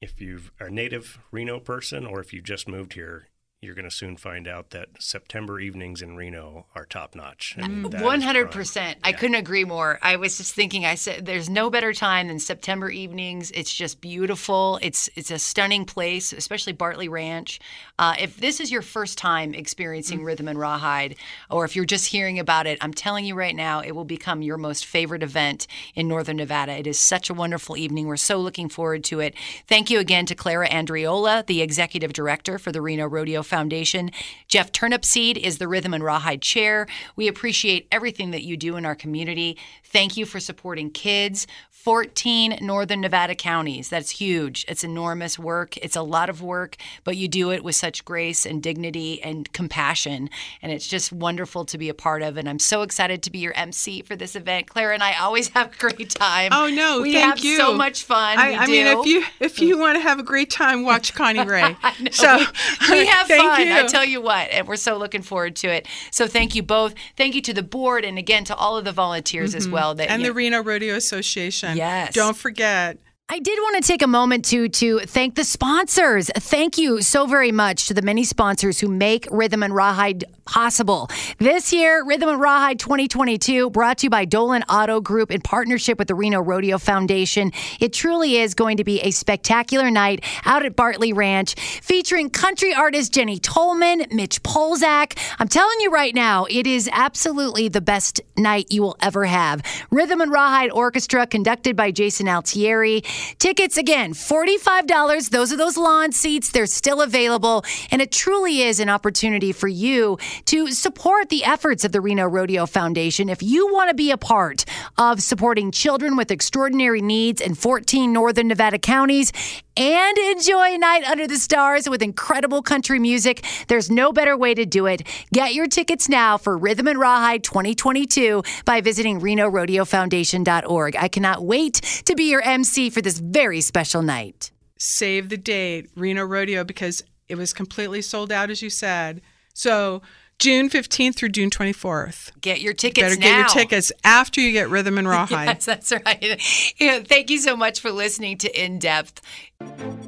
if 0.00 0.20
you 0.20 0.40
are 0.60 0.68
a 0.68 0.70
native 0.70 1.18
Reno 1.30 1.60
person 1.60 2.06
or 2.06 2.20
if 2.20 2.32
you 2.32 2.40
just 2.40 2.68
moved 2.68 2.94
here, 2.94 3.28
you're 3.62 3.74
going 3.74 3.88
to 3.88 3.94
soon 3.94 4.16
find 4.16 4.48
out 4.48 4.70
that 4.70 4.88
September 4.98 5.60
evenings 5.60 6.00
in 6.00 6.16
Reno 6.16 6.64
are 6.74 6.86
top 6.86 7.14
notch. 7.14 7.56
One 7.58 8.22
hundred 8.22 8.50
percent. 8.50 8.98
I 9.04 9.12
couldn't 9.12 9.34
agree 9.34 9.64
more. 9.64 9.98
I 10.00 10.16
was 10.16 10.38
just 10.38 10.54
thinking. 10.54 10.86
I 10.86 10.94
said, 10.94 11.26
"There's 11.26 11.50
no 11.50 11.68
better 11.68 11.92
time 11.92 12.28
than 12.28 12.38
September 12.38 12.88
evenings. 12.88 13.50
It's 13.50 13.74
just 13.74 14.00
beautiful. 14.00 14.78
It's 14.80 15.10
it's 15.14 15.30
a 15.30 15.38
stunning 15.38 15.84
place, 15.84 16.32
especially 16.32 16.72
Bartley 16.72 17.08
Ranch. 17.08 17.60
Uh, 17.98 18.14
if 18.18 18.38
this 18.38 18.60
is 18.60 18.72
your 18.72 18.80
first 18.80 19.18
time 19.18 19.52
experiencing 19.52 20.24
Rhythm 20.24 20.48
and 20.48 20.58
Rawhide, 20.58 21.16
or 21.50 21.66
if 21.66 21.76
you're 21.76 21.84
just 21.84 22.06
hearing 22.06 22.38
about 22.38 22.66
it, 22.66 22.78
I'm 22.80 22.94
telling 22.94 23.26
you 23.26 23.34
right 23.34 23.54
now, 23.54 23.80
it 23.80 23.92
will 23.92 24.06
become 24.06 24.40
your 24.40 24.56
most 24.56 24.86
favorite 24.86 25.22
event 25.22 25.66
in 25.94 26.08
Northern 26.08 26.38
Nevada. 26.38 26.78
It 26.78 26.86
is 26.86 26.98
such 26.98 27.28
a 27.28 27.34
wonderful 27.34 27.76
evening. 27.76 28.06
We're 28.06 28.16
so 28.16 28.38
looking 28.38 28.70
forward 28.70 29.04
to 29.04 29.20
it. 29.20 29.34
Thank 29.66 29.90
you 29.90 29.98
again 29.98 30.24
to 30.26 30.34
Clara 30.34 30.66
Andriola, 30.70 31.44
the 31.44 31.60
executive 31.60 32.14
director 32.14 32.58
for 32.58 32.72
the 32.72 32.80
Reno 32.80 33.06
Rodeo 33.06 33.42
Foundation. 33.50 34.10
Jeff 34.48 34.72
Turnipseed 34.72 35.36
is 35.36 35.58
the 35.58 35.68
Rhythm 35.68 35.92
and 35.92 36.02
Rawhide 36.02 36.40
chair. 36.40 36.86
We 37.16 37.28
appreciate 37.28 37.86
everything 37.92 38.30
that 38.30 38.42
you 38.42 38.56
do 38.56 38.76
in 38.76 38.86
our 38.86 38.94
community. 38.94 39.58
Thank 39.84 40.16
you 40.16 40.24
for 40.24 40.40
supporting 40.40 40.90
kids. 40.90 41.46
14 41.82 42.58
Northern 42.60 43.00
Nevada 43.00 43.34
counties. 43.34 43.88
That's 43.88 44.10
huge. 44.10 44.66
It's 44.68 44.84
enormous 44.84 45.38
work. 45.38 45.78
It's 45.78 45.96
a 45.96 46.02
lot 46.02 46.28
of 46.28 46.42
work, 46.42 46.76
but 47.04 47.16
you 47.16 47.26
do 47.26 47.52
it 47.52 47.64
with 47.64 47.74
such 47.74 48.04
grace 48.04 48.44
and 48.44 48.62
dignity 48.62 49.22
and 49.22 49.50
compassion. 49.54 50.28
And 50.60 50.72
it's 50.72 50.86
just 50.86 51.10
wonderful 51.10 51.64
to 51.64 51.78
be 51.78 51.88
a 51.88 51.94
part 51.94 52.20
of. 52.20 52.36
And 52.36 52.50
I'm 52.50 52.58
so 52.58 52.82
excited 52.82 53.22
to 53.22 53.30
be 53.30 53.38
your 53.38 53.54
MC 53.54 54.02
for 54.02 54.14
this 54.14 54.36
event. 54.36 54.66
Clara 54.66 54.92
and 54.92 55.02
I 55.02 55.18
always 55.20 55.48
have 55.54 55.72
a 55.72 55.76
great 55.78 56.10
time. 56.10 56.50
Oh 56.52 56.68
no, 56.68 57.00
we 57.00 57.14
thank 57.14 57.24
have 57.24 57.38
you. 57.40 57.56
so 57.56 57.72
much 57.72 58.04
fun. 58.04 58.38
I, 58.38 58.56
I 58.56 58.66
mean, 58.66 58.86
if 58.86 59.06
you 59.06 59.24
if 59.40 59.58
you 59.58 59.78
want 59.78 59.96
to 59.96 60.02
have 60.02 60.18
a 60.18 60.22
great 60.22 60.50
time, 60.50 60.84
watch 60.84 61.14
Connie 61.20 61.46
Ray. 61.46 61.76
So 62.10 62.44
we, 62.90 62.90
we 62.90 63.06
have 63.06 63.26
fun. 63.26 63.66
You. 63.66 63.74
I 63.74 63.86
tell 63.86 64.04
you 64.04 64.20
what, 64.20 64.50
and 64.50 64.68
we're 64.68 64.76
so 64.76 64.98
looking 64.98 65.22
forward 65.22 65.56
to 65.56 65.68
it. 65.68 65.88
So 66.10 66.26
thank 66.26 66.54
you 66.54 66.62
both. 66.62 66.94
Thank 67.16 67.34
you 67.34 67.40
to 67.40 67.54
the 67.54 67.62
board, 67.62 68.04
and 68.04 68.18
again 68.18 68.44
to 68.44 68.54
all 68.54 68.76
of 68.76 68.84
the 68.84 68.92
volunteers 68.92 69.54
as 69.54 69.64
mm-hmm. 69.64 69.72
well. 69.72 69.94
That 69.94 70.10
and 70.10 70.22
the 70.22 70.34
Reno 70.34 70.62
Rodeo 70.62 70.94
Association. 70.94 71.69
Yes. 71.76 72.14
Don't 72.14 72.36
forget. 72.36 72.98
I 73.32 73.38
did 73.38 73.56
want 73.60 73.80
to 73.80 73.86
take 73.86 74.02
a 74.02 74.08
moment 74.08 74.44
to 74.46 74.68
to 74.68 74.98
thank 75.00 75.36
the 75.36 75.44
sponsors. 75.44 76.30
Thank 76.36 76.78
you 76.78 77.00
so 77.00 77.26
very 77.26 77.52
much 77.52 77.86
to 77.86 77.94
the 77.94 78.02
many 78.02 78.24
sponsors 78.24 78.80
who 78.80 78.88
make 78.88 79.28
Rhythm 79.30 79.62
and 79.62 79.72
Rawhide 79.72 80.24
possible. 80.50 81.08
This 81.38 81.72
year, 81.72 82.04
Rhythm 82.04 82.28
and 82.28 82.40
Rawhide 82.40 82.80
2022 82.80 83.70
brought 83.70 83.98
to 83.98 84.06
you 84.06 84.10
by 84.10 84.24
Dolan 84.24 84.64
Auto 84.64 85.00
Group 85.00 85.30
in 85.30 85.40
partnership 85.40 85.96
with 85.96 86.08
the 86.08 86.14
Reno 86.16 86.40
Rodeo 86.40 86.76
Foundation. 86.76 87.52
It 87.78 87.92
truly 87.92 88.36
is 88.36 88.54
going 88.54 88.78
to 88.78 88.84
be 88.84 89.00
a 89.00 89.12
spectacular 89.12 89.92
night 89.92 90.24
out 90.44 90.66
at 90.66 90.74
Bartley 90.74 91.12
Ranch 91.12 91.54
featuring 91.54 92.30
country 92.30 92.74
artist 92.74 93.14
Jenny 93.14 93.38
Tolman, 93.38 94.06
Mitch 94.10 94.42
Polzak. 94.42 95.16
I'm 95.38 95.46
telling 95.46 95.78
you 95.82 95.92
right 95.92 96.16
now, 96.16 96.46
it 96.50 96.66
is 96.66 96.90
absolutely 96.92 97.68
the 97.68 97.80
best 97.80 98.20
night 98.36 98.72
you 98.72 98.82
will 98.82 98.96
ever 99.00 99.26
have. 99.26 99.62
Rhythm 99.92 100.20
and 100.20 100.32
Rawhide 100.32 100.72
Orchestra 100.72 101.28
conducted 101.28 101.76
by 101.76 101.92
Jason 101.92 102.26
Altieri. 102.28 103.02
Tickets 103.38 103.76
again, 103.76 104.14
$45. 104.14 105.30
Those 105.30 105.52
are 105.52 105.56
those 105.56 105.76
lawn 105.76 106.10
seats. 106.10 106.50
They're 106.50 106.66
still 106.66 107.02
available. 107.02 107.64
And 107.92 108.02
it 108.02 108.10
truly 108.10 108.62
is 108.62 108.80
an 108.80 108.88
opportunity 108.88 109.52
for 109.52 109.68
you 109.68 110.18
to 110.46 110.72
support 110.72 111.28
the 111.28 111.44
efforts 111.44 111.84
of 111.84 111.92
the 111.92 112.00
Reno 112.00 112.26
Rodeo 112.26 112.66
Foundation. 112.66 113.28
If 113.28 113.42
you 113.42 113.72
want 113.72 113.90
to 113.90 113.94
be 113.94 114.10
a 114.10 114.16
part 114.16 114.64
of 114.98 115.22
supporting 115.22 115.70
children 115.70 116.16
with 116.16 116.30
extraordinary 116.30 117.02
needs 117.02 117.40
in 117.40 117.54
14 117.54 118.12
northern 118.12 118.48
Nevada 118.48 118.78
counties 118.78 119.32
and 119.76 120.18
enjoy 120.18 120.74
a 120.74 120.78
night 120.78 121.04
under 121.04 121.26
the 121.26 121.36
stars 121.36 121.88
with 121.88 122.02
incredible 122.02 122.62
country 122.62 122.98
music, 122.98 123.44
there's 123.68 123.90
no 123.90 124.12
better 124.12 124.36
way 124.36 124.54
to 124.54 124.66
do 124.66 124.86
it. 124.86 125.02
Get 125.32 125.54
your 125.54 125.66
tickets 125.66 126.08
now 126.08 126.36
for 126.36 126.56
Rhythm 126.58 126.88
and 126.88 126.98
Rawhide 126.98 127.44
2022 127.44 128.42
by 128.64 128.80
visiting 128.80 129.20
RenoRodeoFoundation.org. 129.20 130.96
I 130.96 131.08
cannot 131.08 131.44
wait 131.44 131.74
to 132.04 132.14
be 132.14 132.30
your 132.30 132.42
MC 132.42 132.90
for 132.90 133.00
this 133.00 133.18
very 133.18 133.60
special 133.60 134.02
night. 134.02 134.50
Save 134.76 135.28
the 135.28 135.36
date, 135.36 135.90
Reno 135.94 136.24
Rodeo, 136.24 136.64
because 136.64 137.02
it 137.28 137.36
was 137.36 137.52
completely 137.52 138.02
sold 138.02 138.32
out, 138.32 138.50
as 138.50 138.60
you 138.60 138.70
said. 138.70 139.20
So 139.54 140.02
June 140.40 140.70
15th 140.70 141.16
through 141.16 141.28
June 141.28 141.50
24th. 141.50 142.30
get 142.40 142.60
your 142.62 142.72
tickets 142.72 143.04
Better 143.08 143.20
now. 143.20 143.26
get 143.26 143.36
your 143.36 143.48
tickets 143.48 143.92
after 144.04 144.40
you 144.40 144.52
get 144.52 144.70
Rhythm 144.70 144.96
and 144.98 145.06
Rawhide. 145.14 145.48
Yes, 145.48 145.64
that's 145.66 145.92
right. 145.92 146.40
Yeah, 146.78 147.00
thank 147.00 147.30
you 147.30 147.38
so 147.38 147.56
much 147.56 147.80
for 147.80 147.90
listening 147.92 148.38
to 148.38 148.64
In 148.64 148.78
Depth. 148.78 149.20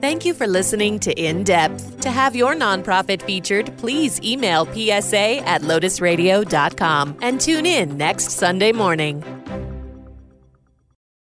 Thank 0.01 0.25
you 0.25 0.33
for 0.33 0.47
listening 0.47 0.99
to 1.01 1.13
In 1.23 1.45
Depth. 1.45 2.01
To 2.01 2.11
have 2.11 2.35
your 2.35 2.55
nonprofit 2.55 3.21
featured, 3.23 3.77
please 3.77 4.21
email 4.23 4.65
psa 4.65 5.39
at 5.45 5.61
lotusradio.com 5.63 7.19
and 7.21 7.39
tune 7.41 7.67
in 7.67 7.99
next 7.99 8.31
Sunday 8.31 8.73
morning. 8.73 9.23